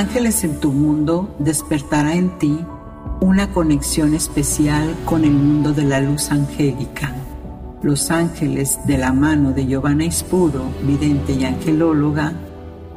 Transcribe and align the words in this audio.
Ángeles 0.00 0.44
en 0.44 0.60
tu 0.60 0.72
mundo 0.72 1.36
despertará 1.38 2.14
en 2.14 2.38
ti 2.38 2.58
una 3.20 3.52
conexión 3.52 4.14
especial 4.14 4.96
con 5.04 5.26
el 5.26 5.32
mundo 5.32 5.74
de 5.74 5.84
la 5.84 6.00
luz 6.00 6.30
angélica. 6.30 7.14
Los 7.82 8.10
ángeles 8.10 8.78
de 8.86 8.96
la 8.96 9.12
mano 9.12 9.52
de 9.52 9.66
Giovanna 9.66 10.06
Ispuro, 10.06 10.64
vidente 10.84 11.34
y 11.34 11.44
angelóloga, 11.44 12.32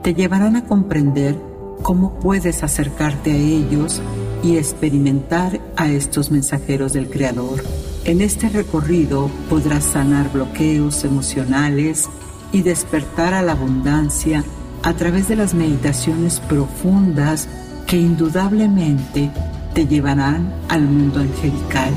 te 0.02 0.14
llevarán 0.14 0.56
a 0.56 0.64
comprender 0.64 1.36
cómo 1.82 2.22
puedes 2.22 2.64
acercarte 2.64 3.34
a 3.34 3.36
ellos 3.36 4.02
y 4.42 4.56
experimentar 4.56 5.60
a 5.76 5.90
estos 5.90 6.32
mensajeros 6.32 6.94
del 6.94 7.10
Creador. 7.10 7.66
En 8.06 8.22
este 8.22 8.48
recorrido 8.48 9.30
podrás 9.50 9.84
sanar 9.84 10.32
bloqueos 10.32 11.04
emocionales 11.04 12.08
y 12.54 12.62
despertar 12.62 13.34
a 13.34 13.42
la 13.42 13.52
abundancia 13.52 14.46
a 14.84 14.94
través 14.94 15.30
de 15.30 15.38
las 15.38 15.54
meditaciones 15.54 16.40
profundas 16.42 17.48
que 17.88 17.98
indudablemente 17.98 19.32
te 19.74 19.88
llevarán 19.88 20.54
al 20.68 20.84
mundo 20.84 21.22
angelical, 21.22 21.94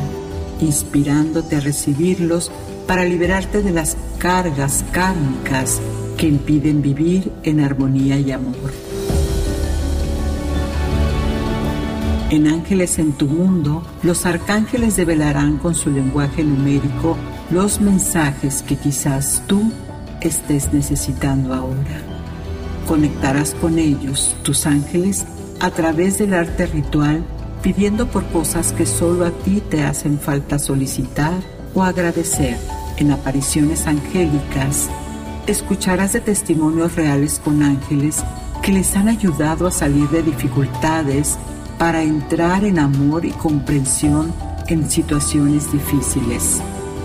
inspirándote 0.60 1.56
a 1.56 1.60
recibirlos 1.60 2.50
para 2.86 3.04
liberarte 3.04 3.62
de 3.62 3.72
las 3.72 3.96
cargas 4.18 4.84
kármicas 4.92 5.80
que 6.16 6.28
impiden 6.28 6.80
vivir 6.80 7.32
en 7.42 7.60
armonía 7.60 8.18
y 8.18 8.30
amor. 8.30 8.72
En 12.30 12.46
Ángeles 12.48 12.98
en 12.98 13.12
tu 13.12 13.26
mundo, 13.26 13.84
los 14.02 14.26
arcángeles 14.26 14.96
develarán 14.96 15.58
con 15.58 15.74
su 15.74 15.90
lenguaje 15.90 16.42
numérico 16.42 17.16
los 17.50 17.80
mensajes 17.80 18.62
que 18.62 18.76
quizás 18.76 19.42
tú 19.46 19.70
estés 20.20 20.72
necesitando 20.72 21.54
ahora. 21.54 22.15
Conectarás 22.86 23.54
con 23.54 23.78
ellos, 23.78 24.36
tus 24.42 24.66
ángeles, 24.66 25.26
a 25.60 25.70
través 25.70 26.18
del 26.18 26.34
arte 26.34 26.66
ritual, 26.66 27.24
pidiendo 27.62 28.06
por 28.06 28.24
cosas 28.26 28.72
que 28.72 28.86
solo 28.86 29.26
a 29.26 29.30
ti 29.30 29.60
te 29.60 29.82
hacen 29.82 30.20
falta 30.20 30.58
solicitar 30.58 31.34
o 31.74 31.82
agradecer. 31.82 32.56
En 32.96 33.10
apariciones 33.10 33.86
angélicas, 33.86 34.88
escucharás 35.46 36.12
de 36.12 36.20
testimonios 36.20 36.94
reales 36.94 37.40
con 37.42 37.62
ángeles 37.62 38.22
que 38.62 38.72
les 38.72 38.96
han 38.96 39.08
ayudado 39.08 39.66
a 39.66 39.70
salir 39.70 40.08
de 40.08 40.22
dificultades 40.22 41.38
para 41.78 42.02
entrar 42.02 42.64
en 42.64 42.78
amor 42.78 43.24
y 43.24 43.30
comprensión 43.32 44.32
en 44.68 44.88
situaciones 44.90 45.70
difíciles. 45.72 46.60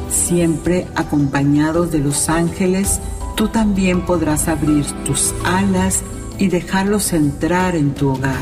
Siempre 0.09 0.87
acompañados 0.95 1.91
de 1.91 1.99
los 1.99 2.29
ángeles, 2.29 2.99
tú 3.41 3.47
también 3.47 4.05
podrás 4.05 4.47
abrir 4.47 4.85
tus 5.03 5.33
alas 5.43 6.03
y 6.37 6.49
dejarlos 6.49 7.11
entrar 7.11 7.75
en 7.75 7.95
tu 7.95 8.11
hogar. 8.11 8.37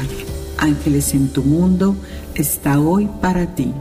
Ángeles 0.58 1.14
en 1.14 1.32
tu 1.32 1.42
mundo 1.42 1.96
está 2.36 2.82
hoy 2.82 3.10
para 3.22 3.56
ti. 3.56 3.74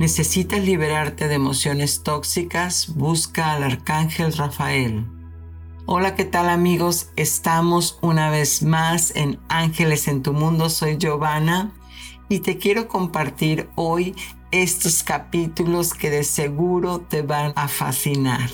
¿Necesitas 0.00 0.64
liberarte 0.64 1.28
de 1.28 1.34
emociones 1.34 2.02
tóxicas? 2.02 2.94
Busca 2.94 3.52
al 3.52 3.64
Arcángel 3.64 4.32
Rafael 4.32 5.04
Hola, 5.84 6.14
¿qué 6.14 6.24
tal 6.24 6.48
amigos? 6.48 7.10
Estamos 7.16 7.98
una 8.00 8.30
vez 8.30 8.62
más 8.62 9.14
en 9.14 9.38
Ángeles 9.50 10.08
en 10.08 10.22
tu 10.22 10.32
Mundo. 10.32 10.70
Soy 10.70 10.96
Giovanna 10.96 11.72
y 12.30 12.38
te 12.38 12.56
quiero 12.56 12.88
compartir 12.88 13.68
hoy 13.74 14.14
estos 14.50 15.02
capítulos 15.02 15.94
que 15.94 16.10
de 16.10 16.24
seguro 16.24 17.00
te 17.00 17.22
van 17.22 17.52
a 17.56 17.68
fascinar. 17.68 18.50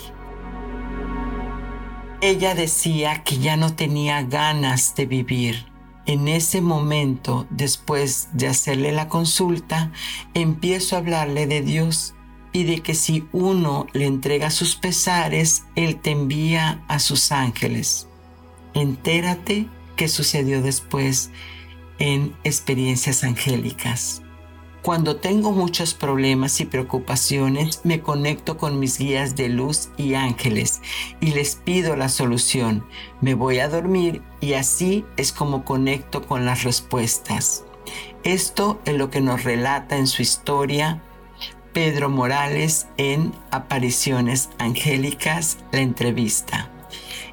Ella 2.20 2.54
decía 2.54 3.24
que 3.24 3.38
ya 3.38 3.56
no 3.56 3.74
tenía 3.74 4.22
ganas 4.22 4.94
de 4.94 5.06
vivir. 5.06 5.66
En 6.06 6.28
ese 6.28 6.60
momento, 6.60 7.47
después 7.50 8.28
de 8.32 8.48
hacerle 8.48 8.92
la 8.92 9.08
consulta, 9.08 9.92
empiezo 10.34 10.94
a 10.94 11.00
hablarle 11.00 11.47
de 11.47 11.62
Dios 11.62 12.14
y 12.52 12.64
de 12.64 12.81
que 12.81 12.94
si 12.94 13.26
uno 13.32 13.86
le 13.92 14.06
entrega 14.06 14.50
sus 14.50 14.76
pesares, 14.76 15.64
Él 15.75 16.00
te 16.00 16.10
envía 16.10 16.84
a 16.88 16.98
sus 16.98 17.32
ángeles. 17.32 18.08
Entérate 18.75 19.69
qué 19.97 20.08
sucedió 20.08 20.62
después 20.62 21.31
en 21.98 22.34
experiencias 22.44 23.25
angélicas. 23.25 24.22
Cuando 24.82 25.15
tengo 25.15 25.53
muchos 25.53 25.94
problemas 25.94 26.60
y 26.60 26.65
preocupaciones, 26.65 27.82
me 27.84 28.00
conecto 28.00 28.59
con 28.59 28.81
mis 28.81 28.98
guías 28.98 29.37
de 29.37 29.48
luz 29.48 29.91
y 29.97 30.15
ángeles 30.15 30.82
y 31.20 31.31
les 31.31 31.54
pido 31.54 31.94
la 31.94 32.09
solución. 32.09 32.84
Me 33.20 33.34
voy 33.34 33.60
a 33.60 33.69
dormir 33.69 34.22
y 34.41 34.54
así 34.54 35.04
es 35.16 35.32
como 35.32 35.65
conecto 35.65 36.26
con 36.26 36.44
las 36.44 36.65
respuestas. 36.65 37.62
Esto 38.25 38.81
es 38.84 38.94
lo 38.94 39.09
que 39.09 39.20
nos 39.20 39.44
relata 39.44 39.97
en 39.97 40.09
su 40.09 40.20
historia 40.20 41.00
Pedro 41.72 42.10
Morales 42.10 42.88
en 42.97 43.32
Apariciones 43.53 44.50
Angélicas, 44.59 45.59
la 45.70 45.81
entrevista. 45.81 46.70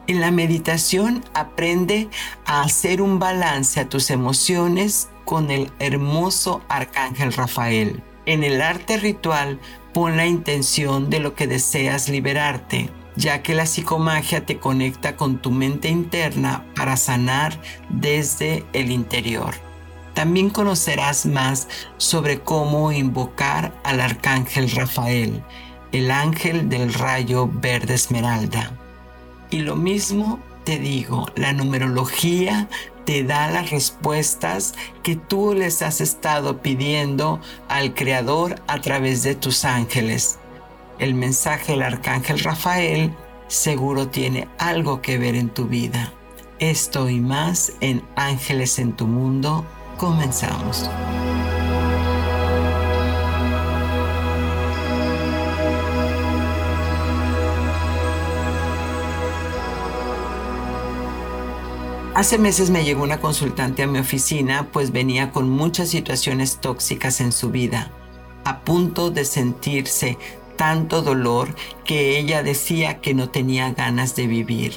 En 0.06 0.22
la 0.22 0.32
meditación 0.32 1.24
aprende 1.34 2.10
a 2.46 2.62
hacer 2.62 3.02
un 3.02 3.18
balance 3.20 3.80
a 3.80 3.90
tus 3.90 4.12
emociones 4.12 5.10
con 5.30 5.52
el 5.52 5.72
hermoso 5.78 6.64
Arcángel 6.70 7.32
Rafael. 7.34 8.02
En 8.26 8.44
el 8.44 8.64
arte 8.64 8.98
ritual 8.98 9.60
pon 9.94 10.18
la 10.18 10.26
intención 10.26 11.12
de 11.12 11.20
lo 11.20 11.36
que 11.36 11.46
deseas 11.46 12.10
liberarte, 12.10 12.90
ya 13.16 13.44
que 13.44 13.54
la 13.54 13.68
psicomagia 13.68 14.48
te 14.48 14.58
conecta 14.58 15.16
con 15.16 15.38
tu 15.38 15.52
mente 15.52 15.88
interna 15.88 16.66
para 16.76 16.98
sanar 16.98 17.62
desde 17.90 18.66
el 18.74 18.90
interior. 18.90 19.54
También 20.16 20.50
conocerás 20.50 21.28
más 21.28 21.68
sobre 21.98 22.40
cómo 22.40 22.92
invocar 22.92 23.72
al 23.84 24.02
arcángel 24.02 24.72
Rafael, 24.72 25.44
el 25.92 26.10
ángel 26.10 26.70
del 26.70 26.92
rayo 26.92 27.48
verde 27.54 27.94
esmeralda. 27.94 28.72
Y 29.52 29.60
lo 29.60 29.76
mismo 29.76 30.40
te 30.64 30.80
digo, 30.80 31.28
la 31.36 31.54
numerología 31.54 32.68
te 33.10 33.24
da 33.24 33.50
las 33.50 33.72
respuestas 33.72 34.76
que 35.02 35.16
tú 35.16 35.56
les 35.56 35.82
has 35.82 36.00
estado 36.00 36.62
pidiendo 36.62 37.42
al 37.68 37.96
Creador 37.96 38.62
a 38.68 38.82
través 38.82 39.24
de 39.24 39.34
tus 39.34 39.66
ángeles. 39.66 40.38
El 41.00 41.16
mensaje 41.16 41.72
del 41.72 41.82
arcángel 41.82 42.38
Rafael 42.38 43.16
seguro 43.48 44.10
tiene 44.10 44.48
algo 44.60 45.02
que 45.02 45.18
ver 45.18 45.34
en 45.34 45.50
tu 45.50 45.66
vida. 45.66 46.14
Esto 46.60 47.10
y 47.10 47.20
más 47.20 47.74
en 47.82 48.04
Ángeles 48.16 48.78
en 48.78 48.96
tu 48.96 49.08
Mundo 49.08 49.66
Comenzamos. 49.98 50.88
Hace 62.16 62.38
meses 62.38 62.70
me 62.70 62.84
llegó 62.84 63.04
una 63.04 63.22
consultante 63.22 63.84
a 63.84 63.88
mi 63.88 64.00
oficina, 64.00 64.68
pues 64.72 64.92
venía 64.92 65.32
con 65.32 65.50
muchas 65.50 65.90
situaciones 65.90 66.60
tóxicas 66.60 67.22
en 67.22 67.32
su 67.32 67.52
vida, 67.52 67.92
a 68.44 68.62
punto 68.62 69.12
de 69.12 69.26
sentirse 69.26 70.18
tanto 70.58 71.02
dolor 71.02 71.56
que 71.86 72.20
ella 72.20 72.44
decía 72.44 73.00
que 73.00 73.14
no 73.14 73.30
tenía 73.30 73.72
ganas 73.72 74.16
de 74.16 74.28
vivir. 74.28 74.74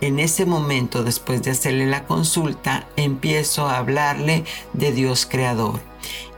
En 0.00 0.18
ese 0.18 0.46
momento, 0.46 1.04
después 1.04 1.42
de 1.42 1.52
hacerle 1.52 1.86
la 1.86 2.06
consulta, 2.06 2.88
empiezo 2.96 3.68
a 3.68 3.76
hablarle 3.76 4.44
de 4.72 4.90
Dios 4.90 5.26
Creador 5.26 5.80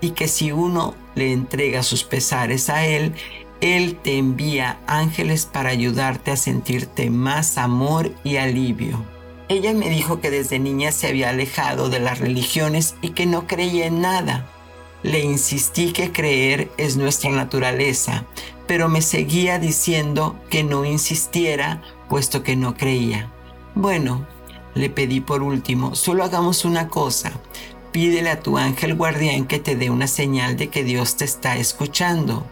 y 0.00 0.10
que 0.10 0.28
si 0.28 0.52
uno 0.52 0.94
le 1.14 1.32
entrega 1.32 1.82
sus 1.82 2.04
pesares 2.04 2.68
a 2.68 2.84
Él, 2.84 3.14
Él 3.60 3.96
te 4.02 4.18
envía 4.18 4.80
ángeles 4.86 5.46
para 5.46 5.70
ayudarte 5.70 6.32
a 6.32 6.36
sentirte 6.36 7.08
más 7.08 7.56
amor 7.56 8.12
y 8.24 8.36
alivio. 8.36 9.11
Ella 9.52 9.74
me 9.74 9.90
dijo 9.90 10.18
que 10.18 10.30
desde 10.30 10.58
niña 10.58 10.92
se 10.92 11.08
había 11.08 11.28
alejado 11.28 11.90
de 11.90 12.00
las 12.00 12.20
religiones 12.20 12.94
y 13.02 13.10
que 13.10 13.26
no 13.26 13.46
creía 13.46 13.84
en 13.84 14.00
nada. 14.00 14.48
Le 15.02 15.20
insistí 15.20 15.92
que 15.92 16.10
creer 16.10 16.70
es 16.78 16.96
nuestra 16.96 17.30
naturaleza, 17.30 18.24
pero 18.66 18.88
me 18.88 19.02
seguía 19.02 19.58
diciendo 19.58 20.40
que 20.48 20.64
no 20.64 20.86
insistiera 20.86 21.82
puesto 22.08 22.42
que 22.42 22.56
no 22.56 22.78
creía. 22.78 23.30
Bueno, 23.74 24.26
le 24.74 24.88
pedí 24.88 25.20
por 25.20 25.42
último, 25.42 25.94
solo 25.96 26.24
hagamos 26.24 26.64
una 26.64 26.88
cosa. 26.88 27.30
Pídele 27.92 28.30
a 28.30 28.40
tu 28.40 28.56
ángel 28.56 28.94
guardián 28.94 29.44
que 29.44 29.58
te 29.58 29.76
dé 29.76 29.90
una 29.90 30.06
señal 30.06 30.56
de 30.56 30.68
que 30.68 30.82
Dios 30.82 31.16
te 31.16 31.26
está 31.26 31.58
escuchando. 31.58 32.46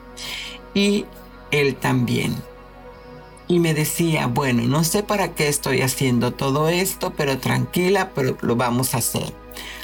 Y 0.74 1.06
él 1.50 1.76
también. 1.76 2.49
Y 3.50 3.58
me 3.58 3.74
decía, 3.74 4.28
bueno, 4.28 4.62
no 4.62 4.84
sé 4.84 5.02
para 5.02 5.34
qué 5.34 5.48
estoy 5.48 5.82
haciendo 5.82 6.30
todo 6.30 6.68
esto, 6.68 7.14
pero 7.16 7.38
tranquila, 7.38 8.12
pero 8.14 8.36
lo 8.42 8.54
vamos 8.54 8.94
a 8.94 8.98
hacer. 8.98 9.34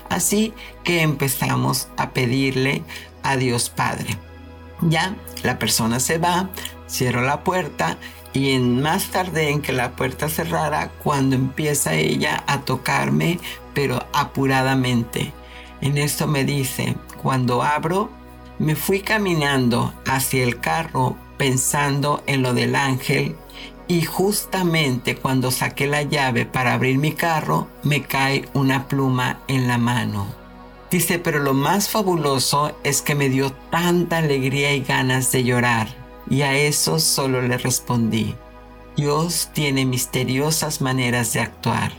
Así 0.09 0.55
que 0.85 1.03
empezamos 1.03 1.89
a 1.97 2.11
pedirle 2.11 2.85
a 3.25 3.37
Dios 3.37 3.69
Padre. 3.69 4.19
Ya 4.83 5.17
la 5.43 5.59
persona 5.59 5.99
se 5.99 6.19
va, 6.19 6.49
Cierro 6.89 7.23
la 7.23 7.43
puerta 7.43 7.99
y 8.33 8.51
en 8.51 8.81
más 8.81 9.07
tarde 9.07 9.51
en 9.51 9.61
que 9.61 9.73
la 9.73 9.97
puerta 9.97 10.29
cerrara 10.29 10.93
cuando 11.03 11.35
empieza 11.35 11.95
ella 11.95 12.45
a 12.47 12.61
tocarme, 12.61 13.41
pero 13.75 14.07
apuradamente. 14.13 15.33
En 15.81 15.99
esto 15.99 16.29
me 16.29 16.45
dice, 16.45 16.95
cuando 17.21 17.65
abro, 17.65 18.13
me 18.61 18.77
fui 18.77 19.01
caminando 19.01 19.93
hacia 20.07 20.45
el 20.45 20.61
carro 20.61 21.17
pensando 21.37 22.23
en 22.29 22.45
lo 22.45 22.55
del 22.55 22.77
ángel 22.77 23.35
y 23.89 24.03
justamente 24.03 25.17
cuando 25.17 25.51
saqué 25.51 25.87
la 25.87 26.03
llave 26.03 26.45
para 26.45 26.75
abrir 26.75 26.99
mi 26.99 27.13
carro 27.13 27.69
me 27.83 28.03
cae 28.03 28.49
una 28.55 28.89
pluma 28.89 29.41
en 29.49 29.69
la 29.69 29.79
mano. 29.79 30.27
Dice, 30.91 31.19
pero 31.19 31.41
lo 31.41 31.55
más 31.55 31.89
fabuloso 31.89 32.77
es 32.85 33.03
que 33.03 33.15
me 33.15 33.29
dio 33.29 33.53
tanta 33.71 34.19
alegría 34.19 34.75
y 34.75 34.83
ganas 34.83 35.33
de 35.33 35.45
llorar. 35.45 35.89
Y 36.29 36.43
a 36.43 36.57
eso 36.57 36.99
solo 36.99 37.43
le 37.43 37.59
respondí, 37.59 38.35
Dios 38.97 39.51
tiene 39.53 39.85
misteriosas 39.85 40.81
maneras 40.81 41.33
de 41.33 41.41
actuar. 41.41 41.93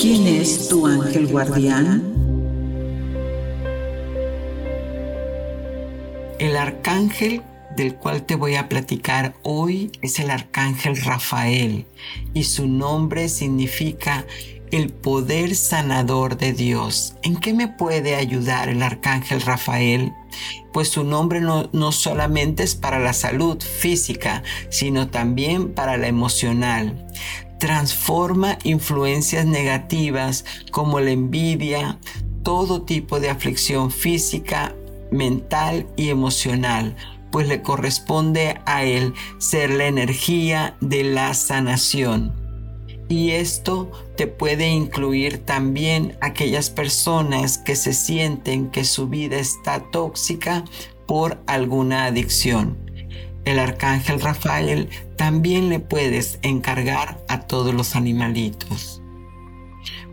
¿Quién 0.00 0.26
es 0.26 0.68
tu 0.68 0.86
ángel 0.86 1.26
guardián? 1.28 2.19
El 6.40 6.56
arcángel 6.56 7.42
del 7.76 7.96
cual 7.96 8.22
te 8.22 8.34
voy 8.34 8.54
a 8.54 8.66
platicar 8.66 9.34
hoy 9.42 9.92
es 10.00 10.18
el 10.20 10.30
arcángel 10.30 10.96
Rafael 10.96 11.84
y 12.32 12.44
su 12.44 12.66
nombre 12.66 13.28
significa 13.28 14.24
el 14.70 14.88
poder 14.88 15.54
sanador 15.54 16.38
de 16.38 16.54
Dios. 16.54 17.14
¿En 17.22 17.36
qué 17.36 17.52
me 17.52 17.68
puede 17.68 18.16
ayudar 18.16 18.70
el 18.70 18.82
arcángel 18.82 19.42
Rafael? 19.42 20.14
Pues 20.72 20.88
su 20.88 21.04
nombre 21.04 21.42
no, 21.42 21.68
no, 21.74 21.92
solamente 21.92 22.62
es 22.62 22.74
para 22.74 22.98
la 22.98 23.12
salud 23.12 23.62
física, 23.62 24.42
sino 24.70 25.08
también 25.08 25.74
para 25.74 25.98
la 25.98 26.08
emocional. 26.08 27.06
Transforma 27.58 28.56
influencias 28.64 29.44
negativas 29.44 30.46
como 30.70 31.00
la 31.00 31.10
envidia, 31.10 31.98
todo 32.42 32.80
tipo 32.80 33.20
de 33.20 33.28
aflicción 33.28 33.90
física, 33.90 34.74
mental 35.10 35.86
y 35.96 36.10
emocional, 36.10 36.96
pues 37.30 37.48
le 37.48 37.62
corresponde 37.62 38.60
a 38.66 38.84
él 38.84 39.14
ser 39.38 39.70
la 39.70 39.86
energía 39.86 40.76
de 40.80 41.04
la 41.04 41.34
sanación. 41.34 42.34
Y 43.08 43.32
esto 43.32 43.90
te 44.16 44.26
puede 44.26 44.68
incluir 44.68 45.38
también 45.44 46.16
aquellas 46.20 46.70
personas 46.70 47.58
que 47.58 47.74
se 47.74 47.92
sienten 47.92 48.70
que 48.70 48.84
su 48.84 49.08
vida 49.08 49.38
está 49.38 49.80
tóxica 49.90 50.64
por 51.06 51.42
alguna 51.46 52.04
adicción. 52.04 52.78
El 53.44 53.58
arcángel 53.58 54.20
Rafael 54.20 54.88
también 55.16 55.70
le 55.70 55.80
puedes 55.80 56.38
encargar 56.42 57.20
a 57.26 57.40
todos 57.40 57.74
los 57.74 57.96
animalitos, 57.96 59.02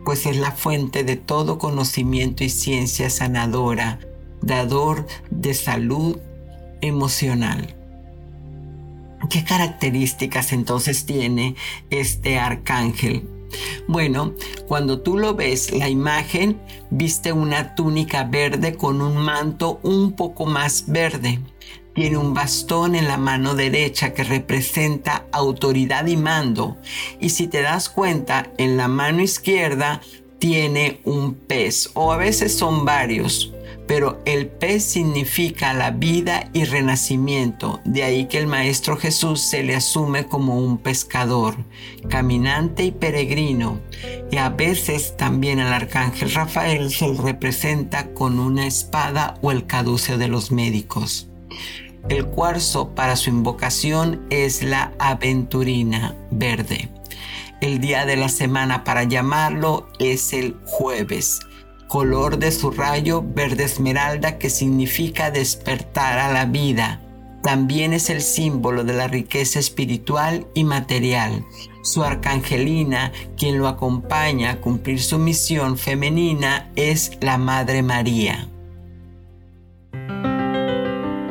pues 0.04 0.26
es 0.26 0.38
la 0.38 0.50
fuente 0.50 1.04
de 1.04 1.16
todo 1.16 1.58
conocimiento 1.58 2.42
y 2.42 2.48
ciencia 2.48 3.10
sanadora 3.10 4.00
dador 4.42 5.06
de 5.30 5.54
salud 5.54 6.18
emocional. 6.80 7.74
¿Qué 9.30 9.44
características 9.44 10.52
entonces 10.52 11.04
tiene 11.04 11.56
este 11.90 12.38
arcángel? 12.38 13.28
Bueno, 13.86 14.34
cuando 14.66 15.00
tú 15.00 15.18
lo 15.18 15.34
ves, 15.34 15.72
la 15.72 15.88
imagen 15.88 16.60
viste 16.90 17.32
una 17.32 17.74
túnica 17.74 18.24
verde 18.24 18.76
con 18.76 19.00
un 19.00 19.16
manto 19.16 19.80
un 19.82 20.12
poco 20.12 20.46
más 20.46 20.84
verde. 20.86 21.40
Tiene 21.94 22.16
un 22.16 22.32
bastón 22.32 22.94
en 22.94 23.08
la 23.08 23.16
mano 23.16 23.54
derecha 23.54 24.14
que 24.14 24.22
representa 24.22 25.26
autoridad 25.32 26.06
y 26.06 26.16
mando. 26.16 26.76
Y 27.20 27.30
si 27.30 27.48
te 27.48 27.60
das 27.60 27.88
cuenta, 27.88 28.52
en 28.56 28.76
la 28.76 28.86
mano 28.86 29.20
izquierda 29.20 30.00
tiene 30.38 31.00
un 31.04 31.34
pez 31.34 31.90
o 31.94 32.12
a 32.12 32.16
veces 32.16 32.56
son 32.56 32.84
varios 32.84 33.52
pero 33.88 34.20
el 34.26 34.48
pez 34.48 34.84
significa 34.84 35.72
la 35.72 35.90
vida 35.90 36.50
y 36.52 36.64
renacimiento, 36.64 37.80
de 37.86 38.04
ahí 38.04 38.26
que 38.26 38.38
el 38.38 38.46
Maestro 38.46 38.98
Jesús 38.98 39.40
se 39.40 39.62
le 39.62 39.74
asume 39.74 40.26
como 40.26 40.58
un 40.58 40.76
pescador, 40.76 41.56
caminante 42.10 42.84
y 42.84 42.90
peregrino, 42.92 43.80
y 44.30 44.36
a 44.36 44.50
veces 44.50 45.16
también 45.16 45.58
al 45.58 45.72
Arcángel 45.72 46.30
Rafael 46.32 46.90
se 46.90 47.08
le 47.08 47.20
representa 47.20 48.12
con 48.12 48.38
una 48.38 48.66
espada 48.66 49.38
o 49.40 49.50
el 49.50 49.66
caduceo 49.66 50.18
de 50.18 50.28
los 50.28 50.52
médicos. 50.52 51.30
El 52.10 52.26
cuarzo 52.26 52.94
para 52.94 53.16
su 53.16 53.30
invocación 53.30 54.26
es 54.28 54.62
la 54.62 54.92
aventurina 54.98 56.14
verde. 56.30 56.90
El 57.62 57.80
día 57.80 58.04
de 58.04 58.16
la 58.16 58.28
semana 58.28 58.84
para 58.84 59.04
llamarlo 59.04 59.88
es 59.98 60.34
el 60.34 60.56
jueves 60.66 61.40
color 61.88 62.38
de 62.38 62.52
su 62.52 62.70
rayo 62.70 63.24
verde 63.26 63.64
esmeralda 63.64 64.38
que 64.38 64.50
significa 64.50 65.30
despertar 65.30 66.18
a 66.18 66.32
la 66.32 66.44
vida. 66.44 67.00
También 67.42 67.92
es 67.92 68.10
el 68.10 68.20
símbolo 68.20 68.84
de 68.84 68.92
la 68.92 69.08
riqueza 69.08 69.58
espiritual 69.58 70.46
y 70.54 70.64
material. 70.64 71.44
Su 71.82 72.04
arcangelina, 72.04 73.12
quien 73.36 73.58
lo 73.58 73.68
acompaña 73.68 74.50
a 74.50 74.60
cumplir 74.60 75.00
su 75.00 75.18
misión 75.18 75.78
femenina, 75.78 76.70
es 76.76 77.12
la 77.20 77.38
Madre 77.38 77.82
María. 77.82 78.48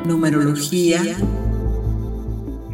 Numerología 0.06 1.02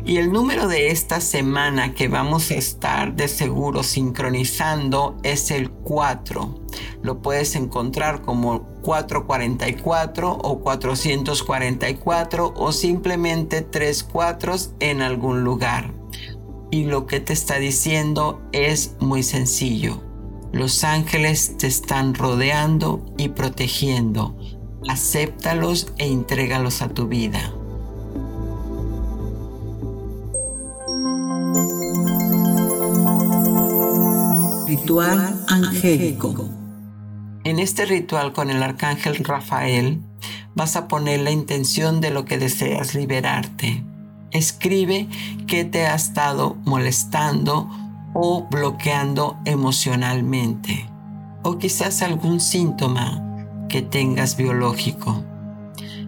y 0.05 0.17
el 0.17 0.33
número 0.33 0.67
de 0.67 0.89
esta 0.89 1.21
semana 1.21 1.93
que 1.93 2.09
vamos 2.09 2.51
a 2.51 2.55
estar 2.55 3.15
de 3.15 3.29
seguro 3.29 3.83
sincronizando 3.83 5.17
es 5.23 5.49
el 5.49 5.69
4. 5.71 6.59
Lo 7.01 7.21
puedes 7.21 7.55
encontrar 7.55 8.21
como 8.21 8.63
444 8.81 10.31
o 10.31 10.59
444 10.59 12.53
o 12.55 12.71
simplemente 12.73 13.61
3 13.61 14.03
cuatros 14.03 14.71
en 14.81 15.01
algún 15.01 15.43
lugar. 15.43 15.93
Y 16.69 16.85
lo 16.85 17.05
que 17.05 17.21
te 17.21 17.31
está 17.31 17.59
diciendo 17.59 18.41
es 18.51 18.95
muy 18.99 19.23
sencillo. 19.23 20.03
Los 20.51 20.83
ángeles 20.83 21.57
te 21.57 21.67
están 21.67 22.13
rodeando 22.13 23.05
y 23.17 23.29
protegiendo. 23.29 24.37
Acéptalos 24.89 25.93
e 25.97 26.07
entrégalos 26.07 26.81
a 26.81 26.89
tu 26.89 27.07
vida. 27.07 27.53
Ritual 34.75 35.45
angélico. 35.49 36.49
En 37.43 37.59
este 37.59 37.85
ritual 37.85 38.33
con 38.33 38.49
el 38.49 38.63
arcángel 38.63 39.17
Rafael 39.17 40.01
vas 40.55 40.75
a 40.75 40.87
poner 40.87 41.19
la 41.19 41.29
intención 41.29 42.01
de 42.01 42.09
lo 42.09 42.25
que 42.25 42.39
deseas 42.39 42.95
liberarte. 42.95 43.83
Escribe 44.31 45.07
qué 45.45 45.63
te 45.63 45.85
ha 45.85 45.93
estado 45.93 46.57
molestando 46.65 47.69
o 48.15 48.47
bloqueando 48.49 49.37
emocionalmente 49.45 50.89
o 51.43 51.59
quizás 51.59 52.01
algún 52.01 52.39
síntoma 52.39 53.21
que 53.69 53.83
tengas 53.83 54.37
biológico. 54.37 55.23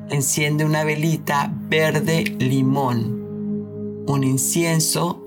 Enciende 0.10 0.66
una 0.66 0.84
velita 0.84 1.54
verde 1.54 2.36
limón, 2.40 4.06
un 4.08 4.24
incienso, 4.24 5.24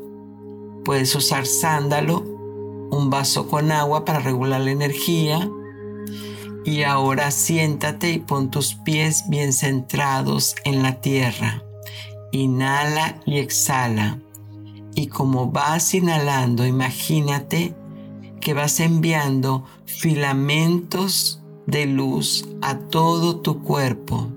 puedes 0.85 1.15
usar 1.15 1.47
sándalo 1.47 2.38
un 2.91 3.11
vaso 3.11 3.49
con 3.49 3.73
agua 3.73 4.05
para 4.05 4.21
regular 4.21 4.61
la 4.61 4.71
energía. 4.71 5.49
Y 6.65 6.83
ahora 6.83 7.31
siéntate 7.31 8.13
y 8.13 8.19
pon 8.19 8.51
tus 8.51 8.75
pies 8.75 9.25
bien 9.29 9.53
centrados 9.53 10.57
en 10.65 10.83
la 10.83 11.01
tierra. 11.01 11.63
Inhala 12.33 13.21
y 13.25 13.39
exhala. 13.39 14.19
Y 14.95 15.07
como 15.07 15.51
vas 15.51 15.95
inhalando, 15.95 16.67
imagínate 16.67 17.75
que 18.41 18.55
vas 18.55 18.81
enviando 18.81 19.65
filamentos 19.87 21.41
de 21.67 21.87
luz 21.87 22.49
a 22.63 22.79
todo 22.79 23.41
tu 23.41 23.63
cuerpo 23.63 24.29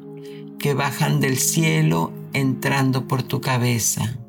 que 0.59 0.73
bajan 0.73 1.19
del 1.19 1.37
cielo 1.37 2.11
entrando 2.33 3.07
por 3.07 3.23
tu 3.23 3.41
cabeza. 3.41 4.20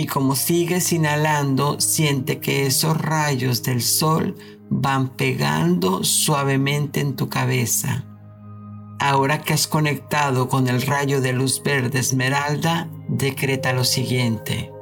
Y 0.00 0.06
como 0.06 0.34
sigues 0.34 0.94
inhalando, 0.94 1.78
siente 1.78 2.38
que 2.40 2.64
esos 2.64 2.96
rayos 2.96 3.62
del 3.62 3.82
sol 3.82 4.34
van 4.70 5.10
pegando 5.10 6.04
suavemente 6.04 7.00
en 7.00 7.16
tu 7.16 7.28
cabeza. 7.28 8.06
Ahora 8.98 9.42
que 9.42 9.52
has 9.52 9.66
conectado 9.66 10.48
con 10.48 10.68
el 10.68 10.80
rayo 10.80 11.20
de 11.20 11.34
luz 11.34 11.62
verde 11.62 11.98
esmeralda, 11.98 12.88
decreta 13.08 13.74
lo 13.74 13.84
siguiente. 13.84 14.72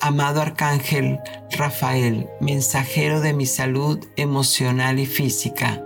Amado 0.00 0.42
Arcángel 0.42 1.18
Rafael, 1.50 2.28
mensajero 2.40 3.20
de 3.20 3.32
mi 3.32 3.46
salud 3.46 3.98
emocional 4.14 5.00
y 5.00 5.06
física, 5.06 5.82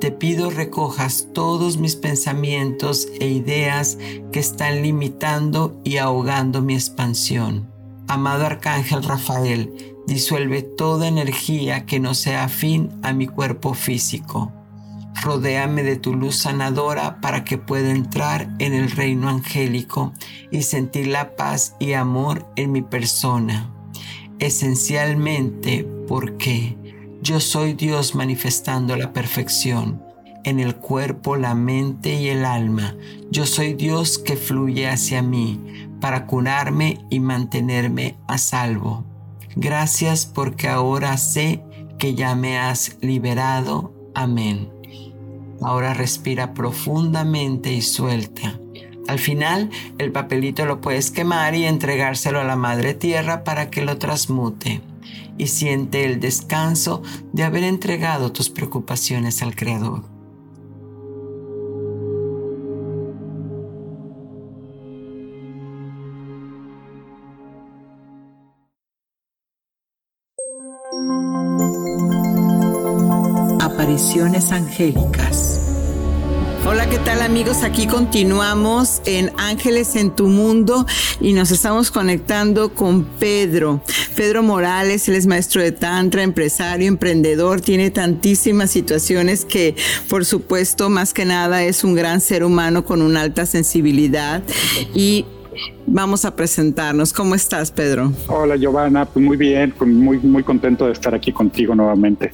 te 0.00 0.10
pido 0.10 0.48
recojas 0.48 1.28
todos 1.34 1.76
mis 1.76 1.96
pensamientos 1.96 3.06
e 3.20 3.28
ideas 3.28 3.98
que 4.32 4.40
están 4.40 4.80
limitando 4.80 5.78
y 5.84 5.98
ahogando 5.98 6.62
mi 6.62 6.72
expansión. 6.72 7.71
Amado 8.12 8.44
Arcángel 8.44 9.02
Rafael, 9.02 9.96
disuelve 10.06 10.60
toda 10.60 11.08
energía 11.08 11.86
que 11.86 11.98
no 11.98 12.12
sea 12.12 12.44
afín 12.44 12.90
a 13.02 13.14
mi 13.14 13.26
cuerpo 13.26 13.72
físico. 13.72 14.52
Rodéame 15.22 15.82
de 15.82 15.96
tu 15.96 16.14
luz 16.14 16.36
sanadora 16.36 17.22
para 17.22 17.42
que 17.42 17.56
pueda 17.56 17.90
entrar 17.90 18.54
en 18.58 18.74
el 18.74 18.90
reino 18.90 19.30
angélico 19.30 20.12
y 20.50 20.60
sentir 20.60 21.06
la 21.06 21.36
paz 21.36 21.74
y 21.80 21.94
amor 21.94 22.46
en 22.56 22.72
mi 22.72 22.82
persona. 22.82 23.72
Esencialmente 24.40 25.88
porque 26.06 26.76
yo 27.22 27.40
soy 27.40 27.72
Dios 27.72 28.14
manifestando 28.14 28.94
la 28.94 29.14
perfección 29.14 30.02
en 30.44 30.60
el 30.60 30.76
cuerpo, 30.76 31.36
la 31.36 31.54
mente 31.54 32.20
y 32.20 32.28
el 32.28 32.44
alma. 32.44 32.94
Yo 33.30 33.46
soy 33.46 33.72
Dios 33.72 34.18
que 34.18 34.36
fluye 34.36 34.86
hacia 34.86 35.22
mí 35.22 35.88
para 36.02 36.26
curarme 36.26 36.98
y 37.10 37.20
mantenerme 37.20 38.16
a 38.26 38.36
salvo. 38.36 39.04
Gracias 39.54 40.26
porque 40.26 40.68
ahora 40.68 41.16
sé 41.16 41.62
que 41.96 42.16
ya 42.16 42.34
me 42.34 42.58
has 42.58 42.96
liberado. 43.00 43.94
Amén. 44.12 44.68
Ahora 45.60 45.94
respira 45.94 46.54
profundamente 46.54 47.72
y 47.72 47.82
suelta. 47.82 48.58
Al 49.06 49.20
final, 49.20 49.70
el 49.98 50.10
papelito 50.10 50.66
lo 50.66 50.80
puedes 50.80 51.12
quemar 51.12 51.54
y 51.54 51.66
entregárselo 51.66 52.40
a 52.40 52.44
la 52.44 52.56
Madre 52.56 52.94
Tierra 52.94 53.44
para 53.44 53.70
que 53.70 53.82
lo 53.82 53.98
transmute. 53.98 54.80
Y 55.38 55.46
siente 55.46 56.04
el 56.04 56.18
descanso 56.18 57.02
de 57.32 57.44
haber 57.44 57.62
entregado 57.62 58.32
tus 58.32 58.50
preocupaciones 58.50 59.40
al 59.40 59.54
Creador. 59.54 60.11
Apariciones 73.92 74.52
angélicas. 74.52 75.60
Hola, 76.66 76.88
¿qué 76.88 76.98
tal 76.98 77.20
amigos? 77.20 77.62
Aquí 77.62 77.86
continuamos 77.86 79.02
en 79.04 79.30
Ángeles 79.36 79.96
en 79.96 80.16
tu 80.16 80.28
Mundo 80.28 80.86
y 81.20 81.34
nos 81.34 81.50
estamos 81.50 81.90
conectando 81.90 82.72
con 82.72 83.04
Pedro. 83.04 83.82
Pedro 84.16 84.42
Morales, 84.42 85.06
él 85.10 85.16
es 85.16 85.26
maestro 85.26 85.60
de 85.60 85.72
Tantra, 85.72 86.22
empresario, 86.22 86.88
emprendedor, 86.88 87.60
tiene 87.60 87.90
tantísimas 87.90 88.70
situaciones 88.70 89.44
que 89.44 89.76
por 90.08 90.24
supuesto 90.24 90.88
más 90.88 91.12
que 91.12 91.26
nada 91.26 91.62
es 91.62 91.84
un 91.84 91.94
gran 91.94 92.22
ser 92.22 92.44
humano 92.44 92.86
con 92.86 93.02
una 93.02 93.20
alta 93.20 93.44
sensibilidad 93.44 94.42
y 94.94 95.26
Vamos 95.86 96.24
a 96.24 96.34
presentarnos. 96.34 97.12
¿Cómo 97.12 97.34
estás, 97.34 97.70
Pedro? 97.70 98.12
Hola, 98.28 98.56
Giovanna. 98.56 99.04
Pues 99.04 99.24
muy 99.24 99.36
bien, 99.36 99.74
muy, 99.80 100.18
muy 100.18 100.42
contento 100.42 100.86
de 100.86 100.92
estar 100.92 101.14
aquí 101.14 101.32
contigo 101.32 101.74
nuevamente. 101.74 102.32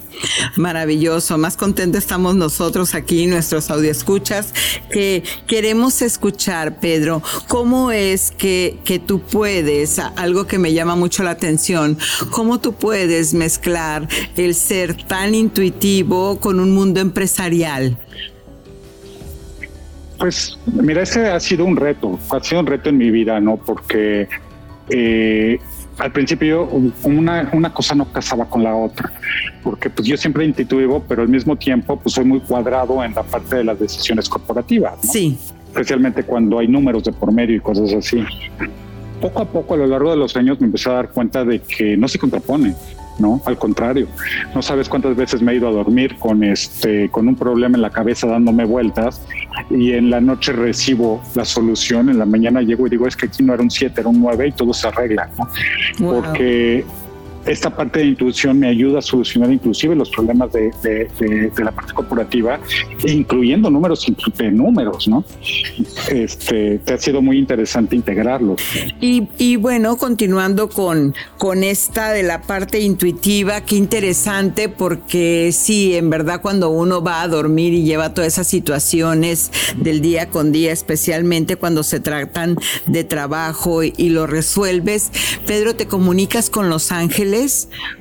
Maravilloso. 0.55 1.37
Más 1.37 1.57
contento 1.57 1.97
estamos 1.97 2.35
nosotros 2.35 2.95
aquí, 2.95 3.25
nuestros 3.25 3.69
escuchas 3.69 4.53
que 4.91 5.23
queremos 5.47 6.01
escuchar, 6.01 6.79
Pedro. 6.79 7.21
¿Cómo 7.47 7.91
es 7.91 8.31
que, 8.31 8.79
que 8.83 8.99
tú 8.99 9.21
puedes, 9.21 9.99
algo 9.99 10.47
que 10.47 10.57
me 10.57 10.73
llama 10.73 10.95
mucho 10.95 11.23
la 11.23 11.31
atención, 11.31 11.97
cómo 12.31 12.59
tú 12.59 12.73
puedes 12.73 13.33
mezclar 13.33 14.07
el 14.35 14.55
ser 14.55 14.95
tan 14.95 15.35
intuitivo 15.35 16.39
con 16.39 16.59
un 16.59 16.73
mundo 16.73 16.99
empresarial? 16.99 17.97
Pues 20.19 20.57
mira, 20.65 21.01
ese 21.01 21.27
ha 21.29 21.39
sido 21.39 21.65
un 21.65 21.77
reto, 21.77 22.19
ha 22.29 22.43
sido 22.43 22.61
un 22.61 22.67
reto 22.67 22.89
en 22.89 22.97
mi 22.97 23.09
vida, 23.09 23.39
¿no? 23.39 23.55
Porque 23.55 24.27
eh, 24.89 25.59
al 25.97 26.11
principio 26.11 26.65
una, 27.03 27.49
una, 27.53 27.73
cosa 27.73 27.95
no 27.95 28.11
casaba 28.11 28.45
con 28.45 28.63
la 28.63 28.75
otra, 28.75 29.11
porque 29.63 29.89
pues 29.89 30.07
yo 30.07 30.17
siempre 30.17 30.45
intuitivo, 30.45 31.03
pero 31.07 31.21
al 31.21 31.29
mismo 31.29 31.55
tiempo 31.55 31.97
pues 31.97 32.15
soy 32.15 32.25
muy 32.25 32.41
cuadrado 32.41 33.03
en 33.03 33.13
la 33.13 33.23
parte 33.23 33.57
de 33.57 33.63
las 33.63 33.79
decisiones 33.79 34.27
corporativas. 34.27 34.99
Sí. 35.03 35.37
Especialmente 35.67 36.23
cuando 36.23 36.59
hay 36.59 36.67
números 36.67 37.03
de 37.03 37.13
por 37.13 37.31
medio 37.31 37.55
y 37.55 37.59
cosas 37.59 37.93
así. 37.93 38.23
Poco 39.21 39.41
a 39.41 39.45
poco 39.45 39.73
a 39.75 39.77
lo 39.77 39.87
largo 39.87 40.11
de 40.11 40.17
los 40.17 40.35
años 40.35 40.59
me 40.59 40.67
empecé 40.67 40.89
a 40.89 40.93
dar 40.93 41.09
cuenta 41.11 41.45
de 41.45 41.59
que 41.59 41.95
no 41.95 42.07
se 42.07 42.19
contrapone. 42.19 42.73
¿No? 43.19 43.41
Al 43.45 43.57
contrario, 43.57 44.07
no 44.53 44.61
sabes 44.61 44.89
cuántas 44.89 45.15
veces 45.15 45.41
me 45.41 45.51
he 45.51 45.55
ido 45.55 45.67
a 45.67 45.71
dormir 45.71 46.17
con 46.17 46.43
este, 46.43 47.09
con 47.09 47.27
un 47.27 47.35
problema 47.35 47.75
en 47.75 47.81
la 47.81 47.89
cabeza 47.89 48.27
dándome 48.27 48.65
vueltas 48.65 49.21
y 49.69 49.93
en 49.93 50.09
la 50.09 50.21
noche 50.21 50.53
recibo 50.53 51.21
la 51.35 51.45
solución, 51.45 52.09
en 52.09 52.19
la 52.19 52.25
mañana 52.25 52.61
llego 52.61 52.87
y 52.87 52.89
digo, 52.89 53.07
es 53.07 53.15
que 53.15 53.27
aquí 53.27 53.43
no 53.43 53.53
era 53.53 53.63
un 53.63 53.71
7, 53.71 53.99
era 53.99 54.09
un 54.09 54.19
9 54.21 54.47
y 54.47 54.51
todo 54.51 54.73
se 54.73 54.87
arregla, 54.87 55.29
¿no? 55.37 55.49
Porque 56.11 56.85
esta 57.45 57.75
parte 57.75 57.99
de 57.99 58.05
intuición 58.07 58.59
me 58.59 58.67
ayuda 58.67 58.99
a 58.99 59.01
solucionar 59.01 59.51
inclusive 59.51 59.95
los 59.95 60.09
problemas 60.09 60.51
de, 60.51 61.09
la 61.57 61.71
parte 61.71 61.93
corporativa, 61.93 62.59
incluyendo 63.07 63.69
números 63.69 64.05
de 64.37 64.51
números, 64.51 65.07
¿no? 65.07 65.23
Este, 66.09 66.79
te 66.79 66.93
ha 66.93 66.97
sido 66.97 67.21
muy 67.21 67.37
interesante 67.37 67.95
integrarlo. 67.95 68.55
Y, 68.99 69.55
bueno, 69.57 69.97
continuando 69.97 70.69
con, 70.69 71.13
con 71.37 71.63
esta 71.63 72.11
de 72.11 72.23
la 72.23 72.41
parte 72.41 72.79
intuitiva, 72.79 73.61
qué 73.61 73.75
interesante, 73.75 74.69
porque 74.69 75.51
sí, 75.53 75.95
en 75.95 76.09
verdad 76.09 76.41
cuando 76.41 76.69
uno 76.69 77.01
va 77.01 77.21
a 77.21 77.27
dormir 77.27 77.73
y 77.73 77.83
lleva 77.83 78.13
todas 78.13 78.33
esas 78.33 78.47
situaciones 78.47 79.51
del 79.77 80.01
día 80.01 80.29
con 80.29 80.51
día, 80.51 80.71
especialmente 80.71 81.55
cuando 81.55 81.83
se 81.83 81.99
tratan 81.99 82.57
de 82.85 83.03
trabajo 83.03 83.83
y, 83.83 83.93
y 83.97 84.09
lo 84.09 84.27
resuelves, 84.27 85.11
Pedro, 85.45 85.75
te 85.75 85.87
comunicas 85.87 86.49
con 86.49 86.69
los 86.69 86.91
ángeles 86.91 87.28